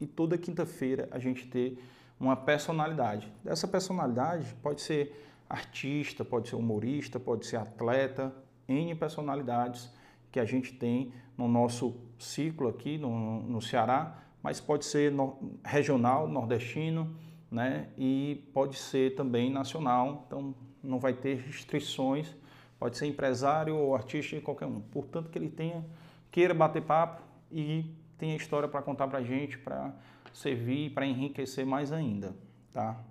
e 0.00 0.06
toda 0.06 0.38
quinta-feira 0.38 1.08
a 1.10 1.18
gente 1.18 1.46
ter 1.46 1.82
uma 2.18 2.36
personalidade. 2.36 3.32
Essa 3.44 3.66
personalidade 3.66 4.54
pode 4.62 4.82
ser 4.82 5.28
artista, 5.48 6.24
pode 6.24 6.48
ser 6.48 6.56
humorista, 6.56 7.18
pode 7.18 7.46
ser 7.46 7.56
atleta, 7.56 8.32
N 8.68 8.94
personalidades 8.94 9.90
que 10.30 10.38
a 10.38 10.44
gente 10.44 10.72
tem 10.72 11.12
no 11.36 11.48
nosso 11.48 11.96
ciclo 12.18 12.68
aqui 12.68 12.98
no, 12.98 13.42
no 13.42 13.60
Ceará, 13.60 14.18
mas 14.42 14.60
pode 14.60 14.84
ser 14.84 15.10
no, 15.10 15.58
regional, 15.64 16.28
nordestino, 16.28 17.14
né? 17.50 17.88
E 17.98 18.48
pode 18.54 18.76
ser 18.76 19.14
também 19.14 19.50
nacional, 19.50 20.24
então 20.26 20.54
não 20.82 20.98
vai 20.98 21.12
ter 21.12 21.38
restrições, 21.38 22.34
pode 22.78 22.96
ser 22.96 23.06
empresário 23.06 23.76
ou 23.76 23.94
artista 23.94 24.40
qualquer 24.40 24.66
um. 24.66 24.80
Portanto, 24.80 25.30
que 25.30 25.38
ele 25.38 25.50
tenha, 25.50 25.84
queira 26.30 26.54
bater 26.54 26.82
papo 26.82 27.22
e 27.50 27.94
tenha 28.16 28.36
história 28.36 28.68
para 28.68 28.82
contar 28.82 29.08
para 29.08 29.18
a 29.18 29.22
gente, 29.22 29.58
para 29.58 29.94
servir, 30.32 30.90
para 30.90 31.06
enriquecer 31.06 31.66
mais 31.66 31.92
ainda, 31.92 32.36
tá? 32.72 33.02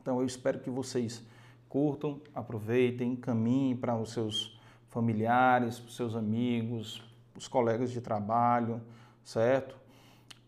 Então 0.00 0.18
eu 0.18 0.26
espero 0.26 0.58
que 0.58 0.70
vocês 0.70 1.24
curtam, 1.68 2.20
aproveitem, 2.34 3.14
caminhem 3.14 3.76
para 3.76 3.96
os 3.96 4.12
seus 4.12 4.58
familiares, 4.92 5.78
para 5.80 5.88
os 5.88 5.96
seus 5.96 6.14
amigos, 6.14 7.02
os 7.34 7.48
colegas 7.48 7.90
de 7.90 8.00
trabalho, 8.00 8.80
certo? 9.24 9.74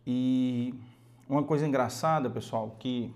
E 0.07 0.75
uma 1.27 1.43
coisa 1.43 1.67
engraçada, 1.67 2.29
pessoal, 2.29 2.77
que 2.79 3.11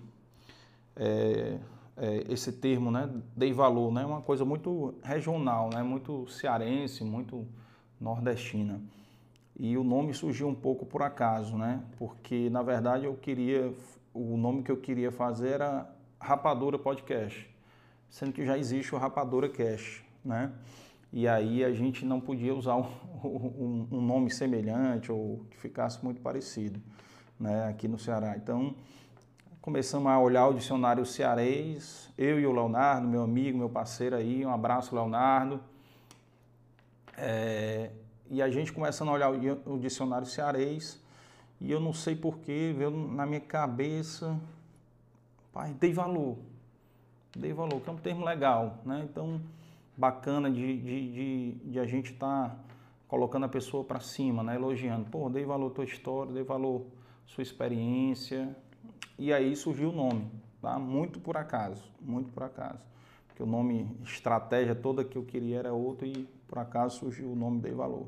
é, 0.95 1.59
é, 1.95 2.25
esse 2.29 2.51
termo, 2.51 2.89
né, 2.89 3.07
dei 3.37 3.53
valor, 3.53 3.93
né, 3.93 4.01
é 4.01 4.05
uma 4.05 4.21
coisa 4.21 4.43
muito 4.43 4.95
regional, 5.03 5.69
né, 5.71 5.83
muito 5.83 6.27
cearense, 6.27 7.03
muito 7.03 7.47
nordestina. 8.01 8.81
E 9.55 9.77
o 9.77 9.83
nome 9.83 10.15
surgiu 10.15 10.47
um 10.47 10.55
pouco 10.55 10.83
por 10.83 11.03
acaso, 11.03 11.55
né, 11.57 11.83
porque 11.97 12.49
na 12.49 12.63
verdade 12.63 13.05
eu 13.05 13.13
queria, 13.13 13.71
o 14.15 14.35
nome 14.35 14.63
que 14.63 14.71
eu 14.71 14.77
queria 14.77 15.11
fazer 15.11 15.49
era 15.49 15.87
Rapadura 16.19 16.79
Podcast, 16.79 17.47
sendo 18.09 18.33
que 18.33 18.43
já 18.43 18.57
existe 18.57 18.95
o 18.95 18.97
Rapadura 18.97 19.47
Cash, 19.47 20.03
né? 20.25 20.51
E 21.11 21.27
aí 21.27 21.63
a 21.63 21.73
gente 21.73 22.05
não 22.05 22.19
podia 22.19 22.53
usar 22.53 22.75
um, 22.77 22.87
um, 23.23 23.87
um 23.91 24.01
nome 24.01 24.29
semelhante 24.29 25.11
ou 25.11 25.45
que 25.49 25.57
ficasse 25.57 26.03
muito 26.03 26.21
parecido 26.21 26.81
né, 27.39 27.67
aqui 27.67 27.87
no 27.87 27.97
Ceará. 27.97 28.35
Então, 28.35 28.75
começamos 29.61 30.11
a 30.11 30.19
olhar 30.19 30.47
o 30.47 30.53
dicionário 30.53 31.05
cearês, 31.05 32.09
eu 32.17 32.39
e 32.39 32.45
o 32.45 32.51
Leonardo, 32.51 33.07
meu 33.07 33.23
amigo, 33.23 33.57
meu 33.57 33.69
parceiro 33.69 34.15
aí, 34.15 34.45
um 34.45 34.51
abraço, 34.51 34.93
Leonardo. 34.93 35.61
É, 37.17 37.91
e 38.29 38.41
a 38.41 38.49
gente 38.49 38.71
começando 38.71 39.09
a 39.09 39.11
olhar 39.13 39.31
o, 39.31 39.73
o 39.73 39.79
dicionário 39.79 40.27
cearês, 40.27 41.01
e 41.59 41.71
eu 41.71 41.79
não 41.79 41.93
sei 41.93 42.15
porquê, 42.15 42.73
veio 42.77 42.91
na 42.91 43.25
minha 43.25 43.41
cabeça, 43.41 44.39
pai, 45.51 45.75
dei 45.79 45.91
valor. 45.91 46.37
Dei 47.35 47.53
valor, 47.53 47.81
que 47.81 47.89
é 47.89 47.91
um 47.91 47.97
termo 47.97 48.25
legal, 48.25 48.79
né? 48.85 49.01
Então, 49.03 49.41
bacana 49.99 50.49
de, 50.49 50.77
de, 50.77 51.11
de, 51.11 51.51
de 51.71 51.79
a 51.79 51.85
gente 51.85 52.13
estar 52.13 52.49
tá 52.49 52.55
colocando 53.05 53.45
a 53.45 53.49
pessoa 53.49 53.83
para 53.83 53.99
cima, 53.99 54.41
né? 54.41 54.55
Elogiando. 54.55 55.09
Pô, 55.09 55.29
dei 55.29 55.43
valor 55.43 55.71
à 55.71 55.73
tua 55.73 55.83
história, 55.83 56.31
dei 56.31 56.43
valor 56.43 56.85
sua 57.25 57.41
experiência. 57.41 58.55
E 59.17 59.33
aí 59.33 59.53
surgiu 59.57 59.89
o 59.89 59.91
nome, 59.91 60.31
tá? 60.61 60.79
Muito 60.79 61.19
por 61.19 61.35
acaso, 61.35 61.83
muito 61.99 62.31
por 62.31 62.43
acaso. 62.43 62.79
Porque 63.27 63.43
o 63.43 63.45
nome, 63.45 63.91
estratégia 64.01 64.73
toda 64.73 65.03
que 65.03 65.17
eu 65.17 65.23
queria 65.23 65.59
era 65.59 65.73
outro 65.73 66.07
e 66.07 66.29
por 66.47 66.59
acaso 66.59 66.99
surgiu 66.99 67.29
o 67.33 67.35
nome 67.35 67.59
Dei 67.59 67.73
Valor. 67.73 68.07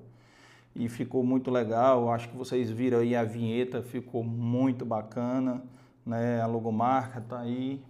E 0.73 0.87
ficou 0.87 1.21
muito 1.25 1.51
legal, 1.51 2.09
acho 2.09 2.29
que 2.29 2.37
vocês 2.37 2.71
viram 2.71 2.99
aí 2.99 3.13
a 3.13 3.25
vinheta, 3.25 3.83
ficou 3.83 4.23
muito 4.23 4.85
bacana, 4.85 5.61
né? 6.05 6.39
A 6.39 6.45
logomarca 6.45 7.19
tá 7.19 7.41
aí 7.41 7.83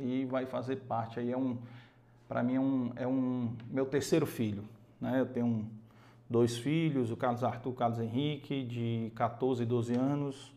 e 0.00 0.24
vai 0.24 0.44
fazer 0.44 0.76
parte 0.76 1.20
aí, 1.20 1.30
é 1.30 1.36
um, 1.36 1.56
para 2.28 2.42
mim 2.42 2.54
é 2.54 2.60
um, 2.60 2.92
é 2.96 3.06
um 3.06 3.54
meu 3.70 3.86
terceiro 3.86 4.26
filho, 4.26 4.64
né? 5.00 5.20
Eu 5.20 5.26
tenho 5.26 5.46
um, 5.46 5.64
dois 6.28 6.56
filhos, 6.56 7.10
o 7.10 7.16
Carlos 7.16 7.44
Arthur, 7.44 7.70
o 7.70 7.74
Carlos 7.74 7.98
Henrique, 7.98 8.64
de 8.64 9.12
14 9.14 9.62
e 9.62 9.66
12 9.66 9.94
anos, 9.94 10.52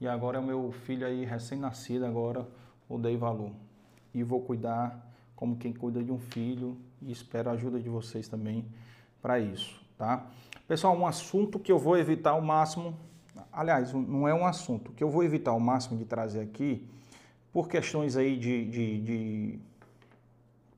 e 0.00 0.06
agora 0.06 0.36
é 0.38 0.40
o 0.40 0.44
meu 0.44 0.70
filho 0.70 1.06
aí 1.06 1.24
recém-nascido 1.24 2.04
agora, 2.04 2.46
o 2.88 2.98
Dei 2.98 3.16
Valor. 3.16 3.52
E 4.14 4.22
vou 4.22 4.40
cuidar 4.42 5.04
como 5.34 5.56
quem 5.56 5.72
cuida 5.72 6.02
de 6.02 6.12
um 6.12 6.18
filho 6.18 6.76
e 7.02 7.10
espero 7.10 7.50
a 7.50 7.52
ajuda 7.52 7.80
de 7.80 7.88
vocês 7.88 8.28
também 8.28 8.64
para 9.20 9.38
isso, 9.38 9.80
tá? 9.98 10.26
Pessoal, 10.68 10.96
um 10.96 11.06
assunto 11.06 11.58
que 11.58 11.70
eu 11.70 11.78
vou 11.78 11.96
evitar 11.96 12.30
ao 12.30 12.40
máximo, 12.40 12.96
aliás, 13.52 13.92
não 13.92 14.26
é 14.26 14.34
um 14.34 14.46
assunto, 14.46 14.92
que 14.92 15.02
eu 15.02 15.10
vou 15.10 15.22
evitar 15.22 15.50
ao 15.50 15.60
máximo 15.60 15.98
de 15.98 16.04
trazer 16.04 16.40
aqui, 16.40 16.88
por 17.52 17.68
questões 17.68 18.16
aí 18.16 18.36
de, 18.36 18.64
de, 18.66 19.00
de 19.00 19.58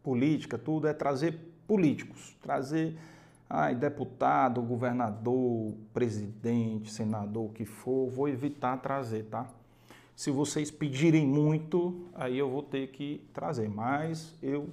política, 0.09 0.57
tudo, 0.57 0.89
é 0.89 0.95
trazer 0.95 1.39
políticos, 1.67 2.35
trazer 2.41 2.97
ai, 3.47 3.75
deputado, 3.75 4.63
governador, 4.63 5.75
presidente, 5.93 6.91
senador, 6.91 7.51
o 7.51 7.53
que 7.53 7.67
for, 7.67 8.09
vou 8.09 8.27
evitar 8.27 8.79
trazer, 8.79 9.25
tá? 9.25 9.47
Se 10.17 10.31
vocês 10.31 10.71
pedirem 10.71 11.27
muito, 11.27 12.09
aí 12.15 12.39
eu 12.39 12.49
vou 12.49 12.63
ter 12.63 12.89
que 12.89 13.21
trazer, 13.35 13.69
mas 13.69 14.35
eu. 14.43 14.71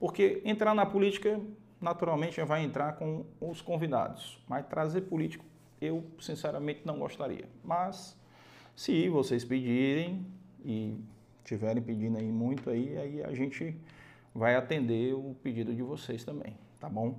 Porque 0.00 0.40
entrar 0.42 0.74
na 0.74 0.86
política, 0.86 1.38
naturalmente, 1.78 2.42
vai 2.44 2.64
entrar 2.64 2.94
com 2.94 3.26
os 3.38 3.60
convidados, 3.60 4.42
mas 4.48 4.66
trazer 4.68 5.02
político, 5.02 5.44
eu 5.82 6.02
sinceramente 6.18 6.80
não 6.86 6.98
gostaria. 6.98 7.44
Mas, 7.62 8.18
se 8.74 9.06
vocês 9.10 9.44
pedirem 9.44 10.24
e 10.64 10.96
tiverem 11.44 11.82
pedindo 11.82 12.16
aí 12.16 12.32
muito, 12.32 12.70
aí, 12.70 12.96
aí 12.96 13.22
a 13.22 13.34
gente 13.34 13.76
vai 14.34 14.54
atender 14.54 15.14
o 15.14 15.34
pedido 15.42 15.74
de 15.74 15.82
vocês 15.82 16.24
também, 16.24 16.56
tá 16.78 16.88
bom? 16.88 17.18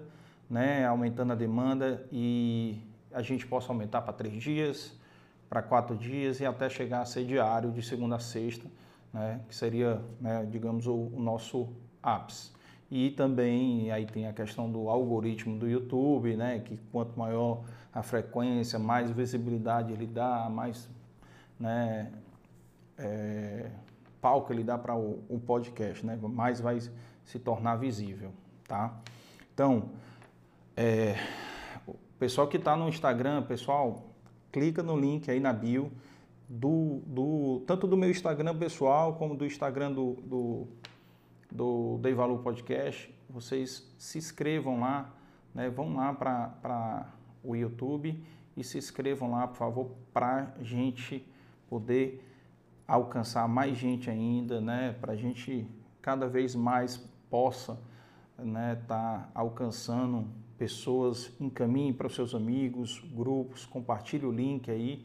né? 0.48 0.86
Aumentando 0.86 1.32
a 1.32 1.36
demanda 1.36 2.06
e 2.12 2.80
a 3.12 3.22
gente 3.22 3.46
possa 3.46 3.72
aumentar 3.72 4.02
para 4.02 4.12
três 4.12 4.42
dias, 4.42 4.92
para 5.48 5.62
quatro 5.62 5.96
dias 5.96 6.40
e 6.40 6.46
até 6.46 6.68
chegar 6.68 7.02
a 7.02 7.04
ser 7.04 7.24
diário 7.24 7.70
de 7.70 7.82
segunda 7.82 8.16
a 8.16 8.20
sexta, 8.20 8.66
né? 9.12 9.40
Que 9.48 9.54
seria, 9.54 10.00
né, 10.20 10.46
digamos, 10.50 10.86
o, 10.86 10.94
o 10.94 11.20
nosso 11.20 11.68
ápice. 12.02 12.52
E 12.90 13.10
também 13.10 13.90
aí 13.90 14.06
tem 14.06 14.26
a 14.26 14.32
questão 14.32 14.70
do 14.70 14.88
algoritmo 14.88 15.58
do 15.58 15.68
YouTube, 15.68 16.36
né? 16.36 16.60
Que 16.60 16.76
quanto 16.90 17.18
maior 17.18 17.64
a 17.92 18.02
frequência, 18.02 18.78
mais 18.78 19.10
visibilidade 19.10 19.92
ele 19.92 20.06
dá, 20.06 20.48
mais 20.50 20.88
né, 21.58 22.10
é, 22.98 23.70
palco 24.20 24.52
ele 24.52 24.64
dá 24.64 24.76
para 24.76 24.96
o, 24.96 25.22
o, 25.28 25.38
podcast, 25.38 26.04
né? 26.04 26.18
Mais 26.20 26.60
vai 26.60 26.80
se 27.24 27.38
tornar 27.38 27.76
visível, 27.76 28.32
tá? 28.66 28.96
Então, 29.52 29.90
é, 30.76 31.16
o 31.86 31.94
pessoal 32.18 32.48
que 32.48 32.56
está 32.56 32.76
no 32.76 32.88
Instagram, 32.88 33.42
pessoal, 33.42 34.10
clica 34.50 34.82
no 34.82 34.98
link 34.98 35.30
aí 35.30 35.40
na 35.40 35.52
bio 35.52 35.90
do, 36.48 37.00
do 37.06 37.62
tanto 37.66 37.86
do 37.86 37.96
meu 37.96 38.10
Instagram 38.10 38.56
pessoal 38.56 39.14
como 39.14 39.34
do 39.36 39.46
Instagram 39.46 39.92
do, 39.92 40.14
do, 40.24 40.68
do 41.50 41.98
Dei 42.02 42.14
Valor 42.14 42.38
Podcast. 42.38 43.12
Vocês 43.28 43.92
se 43.98 44.18
inscrevam 44.18 44.80
lá, 44.80 45.12
né? 45.54 45.68
Vão 45.68 45.94
lá 45.94 46.12
para 46.12 47.12
o 47.42 47.56
YouTube 47.56 48.22
e 48.56 48.62
se 48.62 48.78
inscrevam 48.78 49.30
lá, 49.30 49.48
por 49.48 49.56
favor, 49.56 49.90
para 50.12 50.54
gente 50.60 51.26
poder 51.68 52.22
alcançar 52.86 53.48
mais 53.48 53.76
gente 53.76 54.10
ainda, 54.10 54.60
né? 54.60 54.94
Para 55.00 55.12
a 55.12 55.16
gente 55.16 55.66
cada 56.00 56.28
vez 56.28 56.54
mais 56.54 56.96
possa 57.30 57.78
né, 58.38 58.80
tá 58.86 59.28
alcançando 59.34 60.26
pessoas, 60.58 61.32
encaminhe 61.40 61.92
para 61.92 62.06
os 62.06 62.14
seus 62.14 62.34
amigos, 62.34 63.02
grupos, 63.14 63.66
compartilhe 63.66 64.26
o 64.26 64.30
link 64.30 64.70
aí. 64.70 65.04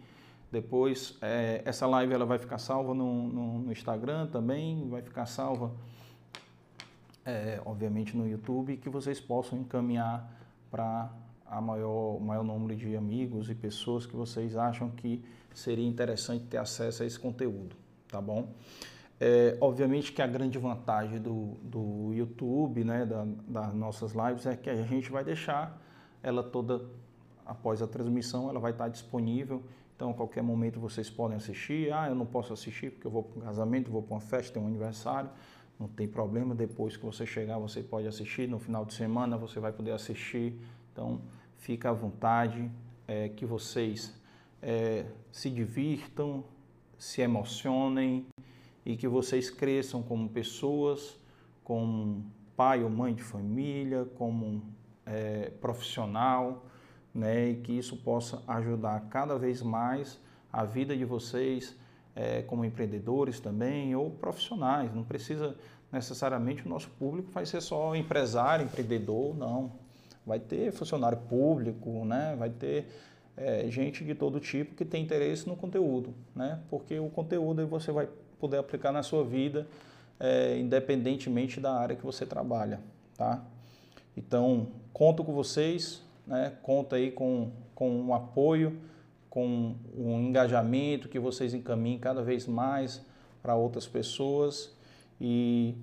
Depois, 0.52 1.18
é, 1.22 1.62
essa 1.66 1.86
live 1.86 2.14
ela 2.14 2.26
vai 2.26 2.40
ficar 2.40 2.58
salva 2.58 2.94
no, 2.94 3.28
no, 3.28 3.60
no 3.60 3.72
Instagram 3.72 4.28
também, 4.28 4.88
vai 4.90 5.02
ficar 5.02 5.26
salva, 5.26 5.72
é, 7.26 7.62
obviamente, 7.66 8.18
no 8.18 8.28
YouTube, 8.28 8.78
que 8.78 8.90
vocês 8.90 9.20
possam 9.20 9.60
encaminhar 9.60 10.28
para 10.72 11.12
a 11.46 11.62
maior, 11.62 12.18
o 12.18 12.20
maior 12.20 12.44
número 12.44 12.76
de 12.76 12.96
amigos 12.96 13.50
e 13.50 13.56
pessoas 13.56 14.06
que 14.06 14.16
vocês 14.16 14.56
acham 14.56 14.90
que 14.90 15.24
seria 15.54 15.88
interessante 15.88 16.46
ter 16.46 16.58
acesso 16.58 17.04
a 17.04 17.06
esse 17.06 17.20
conteúdo, 17.20 17.76
tá 18.08 18.22
bom? 18.22 18.54
É, 19.20 19.58
obviamente 19.60 20.14
que 20.14 20.22
a 20.22 20.28
grande 20.28 20.58
vantagem 20.58 21.20
do, 21.20 21.58
do 21.62 22.14
YouTube, 22.14 22.86
né, 22.86 23.06
da, 23.06 23.26
das 23.48 23.74
nossas 23.74 24.14
lives, 24.14 24.46
é 24.46 24.56
que 24.56 24.70
a 24.70 24.84
gente 24.84 25.12
vai 25.12 25.24
deixar 25.24 25.82
ela 26.24 26.42
toda 26.42 26.86
após 27.46 27.82
a 27.82 27.88
transmissão, 27.88 28.50
ela 28.50 28.60
vai 28.60 28.72
estar 28.72 28.88
disponível. 28.88 29.64
Então, 29.96 30.12
a 30.12 30.14
qualquer 30.14 30.42
momento 30.42 30.80
vocês 30.80 31.10
podem 31.10 31.36
assistir. 31.36 31.92
Ah, 31.92 32.08
eu 32.08 32.16
não 32.16 32.26
posso 32.26 32.54
assistir 32.54 32.92
porque 32.92 33.06
eu 33.06 33.12
vou 33.12 33.24
para 33.24 33.40
um 33.40 33.42
casamento, 33.42 33.92
vou 33.92 34.02
para 34.02 34.16
uma 34.16 34.22
festa, 34.22 34.54
tem 34.54 34.64
um 34.64 34.68
aniversário. 34.68 35.30
Não 35.78 35.90
tem 35.90 36.08
problema. 36.08 36.56
Depois 36.56 36.96
que 36.96 37.06
você 37.06 37.26
chegar, 37.26 37.58
você 37.58 37.84
pode 37.84 38.08
assistir. 38.08 38.48
No 38.48 38.60
final 38.60 38.86
de 38.86 38.94
semana, 38.94 39.36
você 39.38 39.60
vai 39.60 39.74
poder 39.74 39.92
assistir. 39.92 40.58
Então, 40.94 41.20
fica 41.58 41.90
à 41.90 41.94
vontade, 41.94 42.72
é, 43.08 43.28
que 43.28 43.46
vocês 43.46 44.18
é, 44.62 45.06
se 45.34 45.50
divirtam, 45.50 46.46
se 46.98 47.22
emocionem 47.22 48.26
e 48.90 48.98
que 48.98 49.08
vocês 49.08 49.52
cresçam 49.52 50.02
como 50.02 50.28
pessoas, 50.28 51.16
como 51.64 52.26
pai 52.58 52.84
ou 52.84 52.90
mãe 52.90 53.14
de 53.14 53.22
família, 53.22 54.04
como 54.16 54.64
é, 55.06 55.52
profissional, 55.62 56.66
né? 57.14 57.50
E 57.50 57.56
que 57.58 57.72
isso 57.72 57.98
possa 57.98 58.42
ajudar 58.48 59.00
cada 59.12 59.38
vez 59.38 59.62
mais 59.62 60.20
a 60.52 60.66
vida 60.66 60.98
de 60.98 61.06
vocês 61.06 61.76
é, 62.16 62.42
como 62.42 62.66
empreendedores 62.66 63.40
também 63.40 63.96
ou 63.96 64.10
profissionais. 64.10 64.92
Não 64.92 65.04
precisa 65.04 65.56
necessariamente 65.92 66.66
o 66.66 66.70
nosso 66.70 66.90
público 66.90 67.30
vai 67.30 67.46
ser 67.46 67.62
só 67.62 67.96
empresário, 67.96 68.66
empreendedor, 68.66 69.38
não. 69.38 69.72
Vai 70.26 70.40
ter 70.40 70.72
funcionário 70.72 71.20
público, 71.30 72.04
né? 72.06 72.36
Vai 72.40 72.50
ter 72.50 72.88
é, 73.38 73.70
gente 73.70 74.04
de 74.04 74.16
todo 74.16 74.40
tipo 74.40 74.74
que 74.74 74.84
tem 74.84 75.04
interesse 75.04 75.48
no 75.48 75.56
conteúdo, 75.56 76.12
né? 76.36 76.60
Porque 76.72 76.98
o 76.98 77.10
conteúdo 77.12 77.68
você 77.68 77.92
vai 77.92 78.10
poder 78.40 78.58
aplicar 78.58 78.92
na 78.92 79.04
sua 79.04 79.24
vida, 79.24 79.68
é, 80.20 80.58
independentemente 80.58 81.60
da 81.60 81.74
área 81.74 81.96
que 81.96 82.06
você 82.06 82.26
trabalha, 82.26 82.80
tá? 83.18 83.44
Então, 84.16 84.68
conto 84.92 85.24
com 85.24 85.34
vocês, 85.34 86.02
né? 86.26 86.54
Conto 86.62 86.96
aí 86.96 87.12
com, 87.12 87.52
com 87.74 87.90
um 87.90 88.14
apoio, 88.14 88.80
com 89.30 89.76
um 89.96 90.20
engajamento 90.20 91.08
que 91.08 91.20
vocês 91.20 91.54
encaminhem 91.54 92.00
cada 92.00 92.22
vez 92.22 92.48
mais 92.48 93.02
para 93.42 93.56
outras 93.56 93.88
pessoas 93.88 94.76
e 95.22 95.76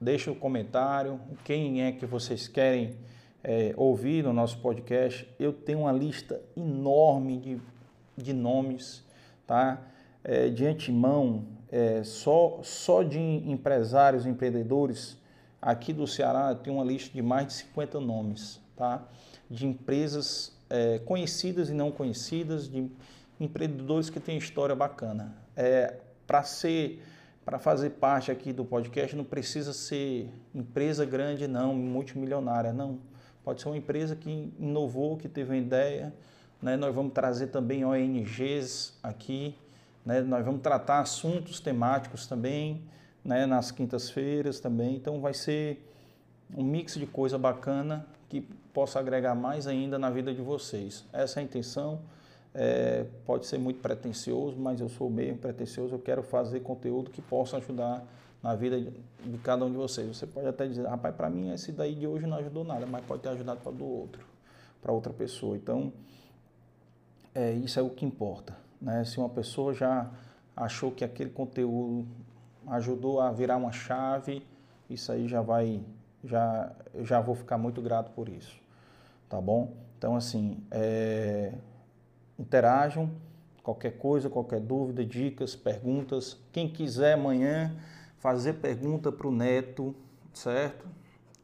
deixa 0.00 0.30
o 0.30 0.34
um 0.34 0.38
comentário, 0.38 1.20
quem 1.44 1.82
é 1.82 1.92
que 1.92 2.04
vocês 2.04 2.48
querem 2.48 2.96
é, 3.42 3.72
ouvir 3.76 4.22
no 4.22 4.32
nosso 4.32 4.58
podcast, 4.58 5.28
eu 5.38 5.52
tenho 5.52 5.80
uma 5.80 5.92
lista 5.92 6.40
enorme 6.56 7.38
de, 7.38 7.60
de 8.16 8.32
nomes, 8.32 9.04
tá? 9.46 9.80
É, 10.24 10.48
de 10.48 10.64
antemão, 10.66 11.44
é, 11.70 12.02
só, 12.04 12.60
só 12.62 13.02
de 13.02 13.18
empresários, 13.18 14.26
empreendedores 14.26 15.18
aqui 15.60 15.92
do 15.92 16.06
Ceará, 16.06 16.54
tenho 16.54 16.76
uma 16.76 16.84
lista 16.84 17.12
de 17.12 17.22
mais 17.22 17.46
de 17.48 17.52
50 17.54 18.00
nomes, 18.00 18.60
tá? 18.76 19.02
De 19.50 19.66
empresas 19.66 20.56
é, 20.70 20.98
conhecidas 21.00 21.70
e 21.70 21.74
não 21.74 21.90
conhecidas, 21.90 22.68
de 22.68 22.90
empreendedores 23.40 24.10
que 24.10 24.20
têm 24.20 24.36
história 24.38 24.74
bacana. 24.74 25.34
É, 25.56 25.98
Para 26.26 26.42
ser 26.42 27.02
para 27.44 27.58
fazer 27.58 27.90
parte 27.90 28.30
aqui 28.30 28.52
do 28.52 28.64
podcast 28.64 29.16
não 29.16 29.24
precisa 29.24 29.72
ser 29.72 30.32
empresa 30.54 31.04
grande 31.04 31.48
não, 31.48 31.74
multimilionária 31.74 32.72
não 32.72 33.00
Pode 33.44 33.60
ser 33.60 33.68
uma 33.68 33.76
empresa 33.76 34.14
que 34.14 34.52
inovou, 34.58 35.16
que 35.16 35.28
teve 35.28 35.50
uma 35.50 35.58
ideia. 35.58 36.14
Né? 36.60 36.76
Nós 36.76 36.94
vamos 36.94 37.12
trazer 37.12 37.48
também 37.48 37.84
ONGs 37.84 38.96
aqui. 39.02 39.56
Né? 40.04 40.20
Nós 40.20 40.44
vamos 40.44 40.60
tratar 40.62 41.00
assuntos 41.00 41.60
temáticos 41.60 42.26
também 42.26 42.82
né? 43.24 43.46
nas 43.46 43.70
quintas-feiras 43.70 44.60
também. 44.60 44.96
Então 44.96 45.20
vai 45.20 45.34
ser 45.34 45.88
um 46.56 46.64
mix 46.64 46.94
de 46.94 47.06
coisa 47.06 47.38
bacana 47.38 48.06
que 48.28 48.40
possa 48.72 48.98
agregar 48.98 49.34
mais 49.34 49.66
ainda 49.66 49.98
na 49.98 50.10
vida 50.10 50.34
de 50.34 50.40
vocês. 50.40 51.04
Essa 51.12 51.40
é 51.40 51.42
a 51.42 51.44
intenção. 51.44 52.00
É, 52.54 53.06
pode 53.24 53.46
ser 53.46 53.58
muito 53.58 53.80
pretencioso, 53.80 54.58
mas 54.58 54.80
eu 54.80 54.88
sou 54.88 55.08
bem 55.08 55.36
pretencioso. 55.36 55.94
Eu 55.94 55.98
quero 55.98 56.22
fazer 56.22 56.60
conteúdo 56.60 57.10
que 57.10 57.22
possa 57.22 57.56
ajudar 57.56 58.04
na 58.42 58.54
vida 58.54 58.80
de 58.80 59.38
cada 59.38 59.64
um 59.64 59.70
de 59.70 59.76
vocês. 59.76 60.06
Você 60.08 60.26
pode 60.26 60.46
até 60.46 60.66
dizer, 60.66 60.86
rapaz, 60.86 61.14
para 61.14 61.30
mim 61.30 61.52
esse 61.52 61.72
daí 61.72 61.94
de 61.94 62.06
hoje 62.06 62.26
não 62.26 62.38
ajudou 62.38 62.64
nada, 62.64 62.84
mas 62.86 63.04
pode 63.04 63.22
ter 63.22 63.28
ajudado 63.28 63.60
para 63.60 63.72
do 63.72 63.84
outro, 63.84 64.26
para 64.82 64.92
outra 64.92 65.12
pessoa. 65.12 65.56
Então, 65.56 65.92
é, 67.34 67.52
isso 67.52 67.78
é 67.78 67.82
o 67.82 67.88
que 67.88 68.04
importa. 68.04 68.61
Né? 68.82 69.04
Se 69.04 69.18
uma 69.18 69.30
pessoa 69.30 69.72
já 69.72 70.10
achou 70.54 70.90
que 70.90 71.02
aquele 71.04 71.30
conteúdo 71.30 72.06
ajudou 72.66 73.20
a 73.20 73.32
virar 73.32 73.56
uma 73.56 73.72
chave, 73.72 74.46
isso 74.90 75.10
aí 75.10 75.26
já 75.26 75.40
vai, 75.40 75.82
já, 76.22 76.70
eu 76.92 77.06
já 77.06 77.20
vou 77.20 77.34
ficar 77.34 77.56
muito 77.56 77.80
grato 77.80 78.10
por 78.10 78.28
isso, 78.28 78.60
tá 79.28 79.40
bom? 79.40 79.72
Então, 79.96 80.14
assim, 80.14 80.62
é, 80.70 81.54
interajam, 82.38 83.10
Qualquer 83.62 83.92
coisa, 83.92 84.28
qualquer 84.28 84.58
dúvida, 84.58 85.04
dicas, 85.04 85.54
perguntas. 85.54 86.36
Quem 86.52 86.68
quiser 86.68 87.12
amanhã 87.12 87.76
fazer 88.18 88.54
pergunta 88.54 89.12
para 89.12 89.28
o 89.28 89.30
Neto, 89.30 89.94
certo? 90.34 90.84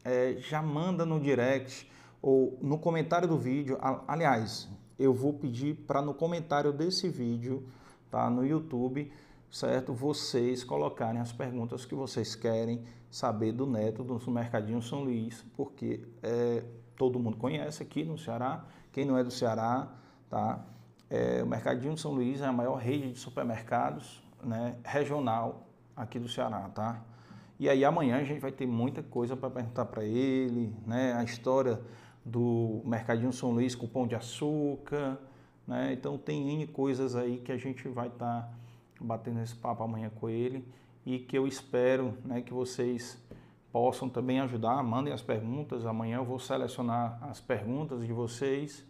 É, 0.03 0.35
já 0.39 0.61
manda 0.61 1.05
no 1.05 1.19
direct 1.19 1.89
ou 2.21 2.57
no 2.61 2.77
comentário 2.77 3.25
do 3.25 3.37
vídeo. 3.37 3.77
Aliás, 4.05 4.67
eu 4.99 5.13
vou 5.13 5.33
pedir 5.33 5.75
para 5.87 6.01
no 6.01 6.13
comentário 6.13 6.73
desse 6.73 7.07
vídeo, 7.07 7.65
tá, 8.11 8.29
no 8.29 8.45
YouTube, 8.45 9.11
certo? 9.49 9.93
Vocês 9.93 10.63
colocarem 10.63 11.21
as 11.21 11.31
perguntas 11.31 11.85
que 11.85 11.95
vocês 11.95 12.35
querem 12.35 12.83
saber 13.09 13.53
do 13.53 13.65
Neto 13.65 14.03
do 14.03 14.29
Mercadinho 14.29 14.81
São 14.81 15.03
Luís, 15.03 15.43
porque 15.55 16.05
é, 16.21 16.63
todo 16.97 17.17
mundo 17.17 17.37
conhece 17.37 17.81
aqui 17.81 18.03
no 18.03 18.17
Ceará. 18.17 18.65
Quem 18.91 19.05
não 19.05 19.17
é 19.17 19.23
do 19.23 19.31
Ceará, 19.31 19.87
tá? 20.29 20.65
É, 21.09 21.41
o 21.41 21.47
Mercadinho 21.47 21.97
São 21.97 22.11
Luís 22.11 22.41
é 22.41 22.45
a 22.45 22.51
maior 22.51 22.75
rede 22.75 23.13
de 23.13 23.19
supermercados 23.19 24.21
né, 24.43 24.75
regional 24.83 25.67
aqui 25.95 26.19
do 26.19 26.27
Ceará, 26.27 26.69
tá? 26.69 27.01
E 27.59 27.67
aí 27.67 27.83
amanhã 27.83 28.17
a 28.17 28.23
gente 28.23 28.39
vai 28.39 28.51
ter 28.51 28.65
muita 28.65 29.01
coisa 29.01 29.35
para 29.35 29.49
perguntar 29.49 29.85
para 29.85 30.03
ele, 30.03 30.73
né? 30.85 31.13
A 31.13 31.23
história 31.23 31.81
do 32.29 32.81
Mercadinho 32.85 33.33
São 33.33 33.51
Luís 33.51 33.75
com 33.75 33.87
pão 33.87 34.07
de 34.07 34.15
açúcar, 34.15 35.19
né? 35.67 35.93
Então 35.93 36.17
tem 36.17 36.49
N 36.49 36.67
coisas 36.67 37.15
aí 37.15 37.37
que 37.37 37.51
a 37.51 37.57
gente 37.57 37.87
vai 37.87 38.07
estar 38.07 38.41
tá 38.41 38.53
batendo 38.99 39.41
esse 39.41 39.55
papo 39.55 39.83
amanhã 39.83 40.09
com 40.09 40.29
ele 40.29 40.65
e 41.05 41.19
que 41.19 41.37
eu 41.37 41.47
espero 41.47 42.17
né, 42.25 42.41
que 42.41 42.53
vocês 42.53 43.17
possam 43.71 44.09
também 44.09 44.39
ajudar. 44.39 44.81
Mandem 44.83 45.13
as 45.13 45.21
perguntas, 45.21 45.85
amanhã 45.85 46.17
eu 46.17 46.25
vou 46.25 46.39
selecionar 46.39 47.17
as 47.21 47.39
perguntas 47.39 48.05
de 48.05 48.11
vocês. 48.13 48.85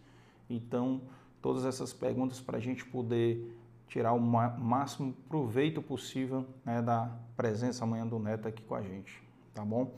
Então, 0.48 1.02
todas 1.40 1.64
essas 1.64 1.92
perguntas 1.92 2.40
para 2.40 2.58
a 2.58 2.60
gente 2.60 2.84
poder 2.84 3.56
tirar 3.88 4.12
o 4.12 4.20
máximo 4.20 5.12
proveito 5.28 5.82
possível 5.82 6.46
né, 6.64 6.80
da 6.80 7.10
presença 7.36 7.84
amanhã 7.84 8.06
do 8.06 8.18
Neto 8.18 8.46
aqui 8.46 8.62
com 8.62 8.74
a 8.74 8.82
gente, 8.82 9.20
tá 9.52 9.64
bom? 9.64 9.92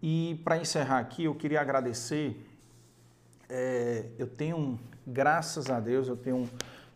E 0.00 0.40
para 0.44 0.56
encerrar 0.56 1.00
aqui, 1.00 1.24
eu 1.24 1.34
queria 1.34 1.60
agradecer 1.60 2.47
é, 3.48 4.06
eu 4.18 4.26
tenho, 4.26 4.78
graças 5.06 5.70
a 5.70 5.80
Deus, 5.80 6.08
eu 6.08 6.16
tenho 6.16 6.48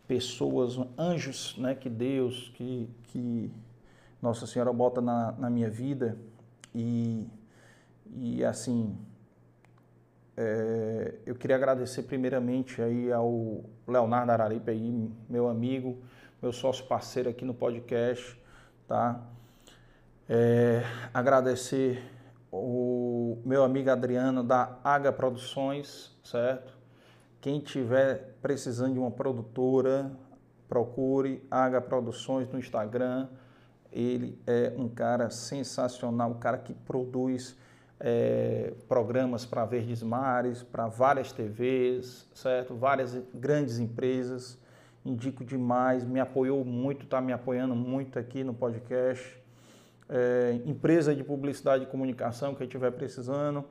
pessoas, 0.07 0.79
anjos, 0.99 1.57
né, 1.57 1.75
que 1.75 1.89
Deus, 1.89 2.53
que, 2.55 2.89
que 3.05 3.51
Nossa 4.21 4.47
Senhora 4.47 4.73
bota 4.73 5.01
na, 5.01 5.33
na 5.33 5.49
minha 5.49 5.71
vida 5.71 6.19
e, 6.75 7.27
e 8.15 8.45
assim, 8.45 8.97
é, 10.37 11.15
eu 11.25 11.35
queria 11.35 11.57
agradecer 11.57 12.03
primeiramente 12.03 12.83
aí 12.83 13.13
ao 13.13 13.65
Leonardo 13.87 14.33
Araripe 14.33 14.71
aí, 14.71 15.11
meu 15.29 15.49
amigo, 15.49 16.03
meu 16.41 16.53
sócio 16.53 16.85
parceiro 16.87 17.29
aqui 17.29 17.45
no 17.45 17.55
podcast, 17.55 18.39
tá? 18.87 19.21
É, 20.29 20.83
agradecer 21.13 22.03
o 22.53 23.39
meu 23.47 23.65
amigo 23.65 23.91
Adriano 23.91 24.45
da 24.45 24.79
Aga 24.85 25.11
Produções, 25.11 26.15
certo? 26.23 26.77
Quem 27.41 27.59
tiver 27.59 28.37
precisando 28.43 28.93
de 28.93 28.99
uma 28.99 29.11
produtora, 29.11 30.13
procure 30.69 31.43
Aga 31.51 31.81
Produções 31.81 32.47
no 32.51 32.59
Instagram. 32.59 33.27
Ele 33.91 34.39
é 34.47 34.75
um 34.77 34.87
cara 34.87 35.31
sensacional, 35.31 36.31
um 36.31 36.39
cara 36.39 36.59
que 36.59 36.75
produz 36.75 37.57
é, 37.99 38.75
programas 38.87 39.47
para 39.47 39.65
Verdes 39.65 40.03
Mares, 40.03 40.63
para 40.63 40.87
várias 40.89 41.33
TVs, 41.33 42.29
certo? 42.35 42.75
Várias 42.75 43.19
grandes 43.35 43.79
empresas. 43.79 44.59
Indico 45.05 45.43
demais, 45.43 46.05
me 46.05 46.21
apoiou 46.21 46.65
muito, 46.65 47.05
está 47.05 47.21
me 47.21 47.33
apoiando 47.33 47.75
muito 47.75 48.19
aqui 48.19 48.45
no 48.45 48.55
podcast 48.55 49.42
é, 50.13 50.61
empresa 50.67 51.15
de 51.15 51.25
publicidade 51.25 51.85
e 51.85 51.87
comunicação 51.87 52.55
que 52.55 52.63
estiver 52.63 52.91
precisando, 52.93 53.65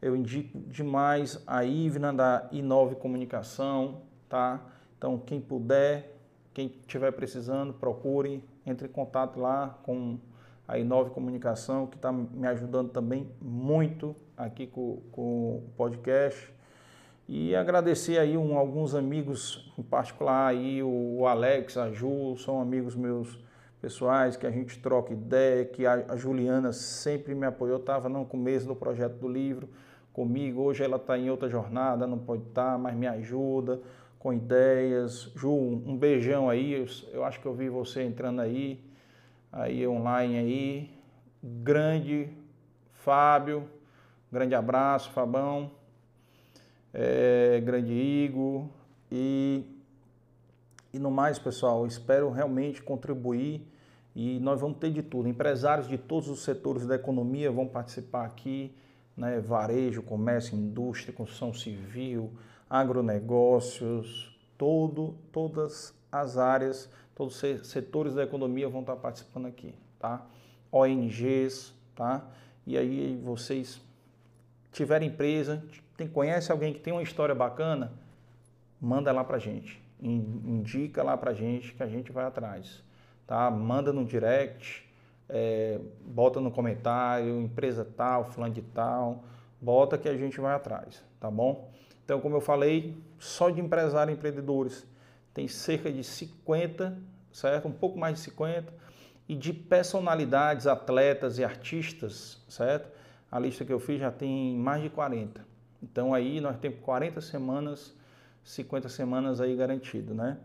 eu 0.00 0.14
indico 0.14 0.56
demais 0.68 1.42
a 1.44 1.64
Ivna 1.64 2.12
da 2.12 2.48
Inove 2.52 2.94
Comunicação, 2.94 4.02
tá? 4.28 4.60
Então, 4.96 5.18
quem 5.18 5.40
puder, 5.40 6.16
quem 6.54 6.66
estiver 6.66 7.10
precisando, 7.10 7.72
procure, 7.72 8.44
entre 8.64 8.86
em 8.86 8.90
contato 8.90 9.40
lá 9.40 9.76
com 9.82 10.18
a 10.68 10.78
Inove 10.78 11.10
Comunicação, 11.10 11.86
que 11.88 11.96
está 11.96 12.12
me 12.12 12.46
ajudando 12.46 12.90
também 12.90 13.28
muito 13.42 14.14
aqui 14.36 14.68
com, 14.68 15.02
com 15.10 15.56
o 15.56 15.70
podcast. 15.76 16.54
E 17.26 17.56
agradecer 17.56 18.18
aí 18.18 18.36
um, 18.36 18.56
alguns 18.56 18.94
amigos, 18.94 19.72
em 19.76 19.82
particular 19.82 20.46
aí 20.46 20.80
o 20.80 21.26
Alex, 21.26 21.76
a 21.76 21.90
Ju, 21.90 22.36
são 22.36 22.60
amigos 22.60 22.94
meus 22.94 23.36
pessoais, 23.80 24.36
que 24.36 24.46
a 24.46 24.50
gente 24.50 24.78
troca 24.78 25.12
ideia, 25.12 25.64
que 25.64 25.86
a, 25.86 26.16
Juliana 26.16 26.72
sempre 26.72 27.34
me 27.34 27.46
apoiou, 27.46 27.78
estava 27.78 28.08
no 28.08 28.24
começo 28.24 28.66
do 28.66 28.74
projeto 28.74 29.14
do 29.14 29.28
livro 29.28 29.68
comigo, 30.12 30.62
hoje 30.62 30.82
ela 30.82 30.96
está 30.96 31.16
em 31.16 31.30
outra 31.30 31.48
jornada, 31.48 32.06
não 32.06 32.18
pode 32.18 32.42
estar, 32.42 32.72
tá, 32.72 32.78
mas 32.78 32.94
me 32.96 33.06
ajuda 33.06 33.80
com 34.18 34.32
ideias. 34.32 35.30
Ju, 35.36 35.52
um 35.52 35.96
beijão 35.96 36.50
aí, 36.50 36.72
eu, 36.72 36.86
eu 37.12 37.24
acho 37.24 37.40
que 37.40 37.46
eu 37.46 37.54
vi 37.54 37.68
você 37.68 38.02
entrando 38.02 38.40
aí, 38.40 38.84
aí 39.52 39.86
online 39.86 40.38
aí. 40.38 40.98
Grande 41.40 42.28
Fábio, 42.92 43.68
grande 44.30 44.56
abraço, 44.56 45.10
Fabão, 45.12 45.70
é, 46.92 47.60
grande 47.64 47.92
Igor 47.92 48.66
e 49.10 49.77
e 50.92 50.98
no 50.98 51.10
mais, 51.10 51.38
pessoal, 51.38 51.86
espero 51.86 52.30
realmente 52.30 52.82
contribuir 52.82 53.66
e 54.14 54.38
nós 54.40 54.60
vamos 54.60 54.78
ter 54.78 54.90
de 54.90 55.02
tudo. 55.02 55.28
Empresários 55.28 55.86
de 55.86 55.98
todos 55.98 56.28
os 56.28 56.42
setores 56.42 56.86
da 56.86 56.94
economia 56.94 57.52
vão 57.52 57.66
participar 57.66 58.24
aqui, 58.24 58.74
né? 59.14 59.38
varejo, 59.38 60.02
comércio, 60.02 60.56
indústria, 60.56 61.12
construção 61.12 61.52
civil, 61.52 62.32
agronegócios, 62.70 64.34
todo, 64.56 65.14
todas 65.30 65.94
as 66.10 66.38
áreas, 66.38 66.90
todos 67.14 67.42
os 67.42 67.68
setores 67.68 68.14
da 68.14 68.22
economia 68.22 68.68
vão 68.68 68.80
estar 68.80 68.96
participando 68.96 69.46
aqui, 69.46 69.74
tá? 69.98 70.26
ONGs, 70.72 71.74
tá? 71.94 72.24
E 72.66 72.78
aí 72.78 73.20
vocês 73.22 73.78
tiverem 74.72 75.08
empresa, 75.08 75.62
tem, 75.98 76.08
conhece 76.08 76.50
alguém 76.50 76.72
que 76.72 76.80
tem 76.80 76.94
uma 76.94 77.02
história 77.02 77.34
bacana, 77.34 77.92
manda 78.80 79.12
lá 79.12 79.22
pra 79.22 79.38
gente 79.38 79.86
indica 80.00 81.02
lá 81.02 81.16
para 81.16 81.32
gente 81.32 81.74
que 81.74 81.82
a 81.82 81.86
gente 81.86 82.12
vai 82.12 82.24
atrás, 82.24 82.82
tá? 83.26 83.50
Manda 83.50 83.92
no 83.92 84.04
direct, 84.04 84.88
é, 85.28 85.80
bota 86.00 86.40
no 86.40 86.50
comentário, 86.50 87.40
empresa 87.40 87.84
tal, 87.84 88.24
fulano 88.24 88.54
de 88.54 88.62
tal, 88.62 89.24
bota 89.60 89.98
que 89.98 90.08
a 90.08 90.16
gente 90.16 90.40
vai 90.40 90.54
atrás, 90.54 91.04
tá 91.18 91.30
bom? 91.30 91.70
Então, 92.04 92.20
como 92.20 92.36
eu 92.36 92.40
falei, 92.40 92.96
só 93.18 93.50
de 93.50 93.60
empresário 93.60 94.12
e 94.12 94.14
empreendedores 94.14 94.86
tem 95.34 95.46
cerca 95.46 95.92
de 95.92 96.02
50, 96.02 96.98
certo? 97.32 97.68
Um 97.68 97.72
pouco 97.72 97.98
mais 97.98 98.14
de 98.14 98.20
50, 98.22 98.72
e 99.28 99.34
de 99.34 99.52
personalidades, 99.52 100.66
atletas 100.66 101.38
e 101.38 101.44
artistas, 101.44 102.42
certo? 102.48 102.88
A 103.30 103.38
lista 103.38 103.64
que 103.64 103.72
eu 103.72 103.78
fiz 103.78 104.00
já 104.00 104.10
tem 104.10 104.56
mais 104.56 104.82
de 104.82 104.88
40. 104.88 105.44
Então 105.82 106.14
aí 106.14 106.40
nós 106.40 106.56
temos 106.56 106.80
40 106.80 107.20
semanas 107.20 107.94
50 108.48 108.88
semanas 108.88 109.40
aí 109.42 109.54
garantido, 109.54 110.14
né? 110.14 110.38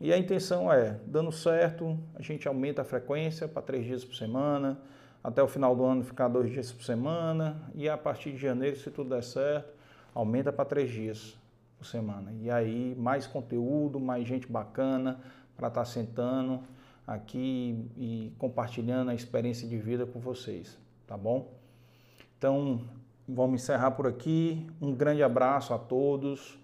E 0.00 0.10
a 0.12 0.16
intenção 0.16 0.72
é, 0.72 0.98
dando 1.06 1.30
certo, 1.30 1.98
a 2.14 2.22
gente 2.22 2.48
aumenta 2.48 2.80
a 2.80 2.84
frequência 2.84 3.46
para 3.46 3.60
três 3.60 3.84
dias 3.84 4.04
por 4.04 4.14
semana, 4.14 4.80
até 5.22 5.42
o 5.42 5.46
final 5.46 5.76
do 5.76 5.84
ano 5.84 6.02
ficar 6.02 6.28
dois 6.28 6.50
dias 6.50 6.72
por 6.72 6.82
semana, 6.82 7.70
e 7.74 7.88
a 7.88 7.96
partir 7.96 8.32
de 8.32 8.38
janeiro, 8.38 8.76
se 8.76 8.90
tudo 8.90 9.10
der 9.10 9.22
certo, 9.22 9.70
aumenta 10.14 10.50
para 10.50 10.64
três 10.64 10.90
dias 10.90 11.38
por 11.76 11.84
semana. 11.84 12.32
E 12.40 12.50
aí, 12.50 12.96
mais 12.98 13.26
conteúdo, 13.26 14.00
mais 14.00 14.26
gente 14.26 14.50
bacana 14.50 15.20
para 15.54 15.68
estar 15.68 15.82
tá 15.82 15.84
sentando 15.84 16.60
aqui 17.06 17.86
e 17.98 18.32
compartilhando 18.38 19.10
a 19.10 19.14
experiência 19.14 19.68
de 19.68 19.76
vida 19.76 20.06
com 20.06 20.18
vocês, 20.18 20.78
tá 21.06 21.18
bom? 21.18 21.52
Então, 22.38 22.80
vamos 23.28 23.62
encerrar 23.62 23.90
por 23.90 24.06
aqui. 24.06 24.66
Um 24.80 24.94
grande 24.94 25.22
abraço 25.22 25.74
a 25.74 25.78
todos. 25.78 26.61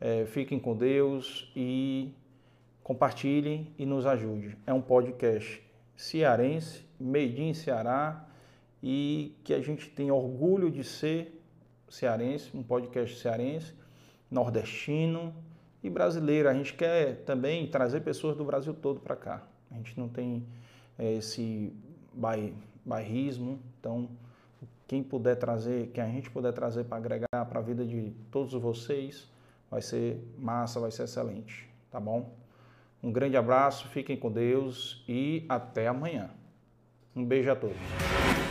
É, 0.00 0.26
fiquem 0.26 0.58
com 0.58 0.76
Deus 0.76 1.50
e 1.56 2.12
compartilhem 2.82 3.72
e 3.78 3.86
nos 3.86 4.06
ajude. 4.06 4.56
É 4.66 4.72
um 4.72 4.80
podcast 4.80 5.62
cearense, 5.96 6.84
made 7.00 7.42
in 7.42 7.54
Ceará 7.54 8.28
e 8.82 9.34
que 9.42 9.54
a 9.54 9.60
gente 9.60 9.88
tem 9.88 10.10
orgulho 10.10 10.70
de 10.70 10.84
ser 10.84 11.42
cearense, 11.88 12.54
um 12.54 12.62
podcast 12.62 13.18
cearense, 13.18 13.72
nordestino 14.30 15.34
e 15.82 15.88
brasileiro. 15.88 16.48
A 16.48 16.54
gente 16.54 16.74
quer 16.74 17.24
também 17.24 17.66
trazer 17.66 18.00
pessoas 18.00 18.36
do 18.36 18.44
Brasil 18.44 18.74
todo 18.74 19.00
para 19.00 19.16
cá. 19.16 19.42
A 19.70 19.74
gente 19.74 19.98
não 19.98 20.08
tem 20.08 20.46
é, 20.98 21.14
esse 21.14 21.72
bairrismo, 22.84 23.60
então 23.80 24.08
quem 24.86 25.02
puder 25.02 25.36
trazer, 25.36 25.88
que 25.88 26.00
a 26.00 26.06
gente 26.06 26.30
puder 26.30 26.52
trazer 26.52 26.84
para 26.84 26.98
agregar 26.98 27.44
para 27.48 27.58
a 27.58 27.62
vida 27.62 27.84
de 27.84 28.12
todos 28.30 28.52
vocês, 28.52 29.28
vai 29.70 29.82
ser 29.82 30.22
massa, 30.38 30.80
vai 30.80 30.90
ser 30.90 31.04
excelente, 31.04 31.68
tá 31.90 32.00
bom? 32.00 32.34
Um 33.02 33.12
grande 33.12 33.36
abraço, 33.36 33.88
fiquem 33.88 34.16
com 34.16 34.30
Deus 34.30 35.04
e 35.08 35.44
até 35.48 35.86
amanhã. 35.86 36.30
Um 37.14 37.24
beijo 37.24 37.50
a 37.50 37.56
todos. 37.56 38.45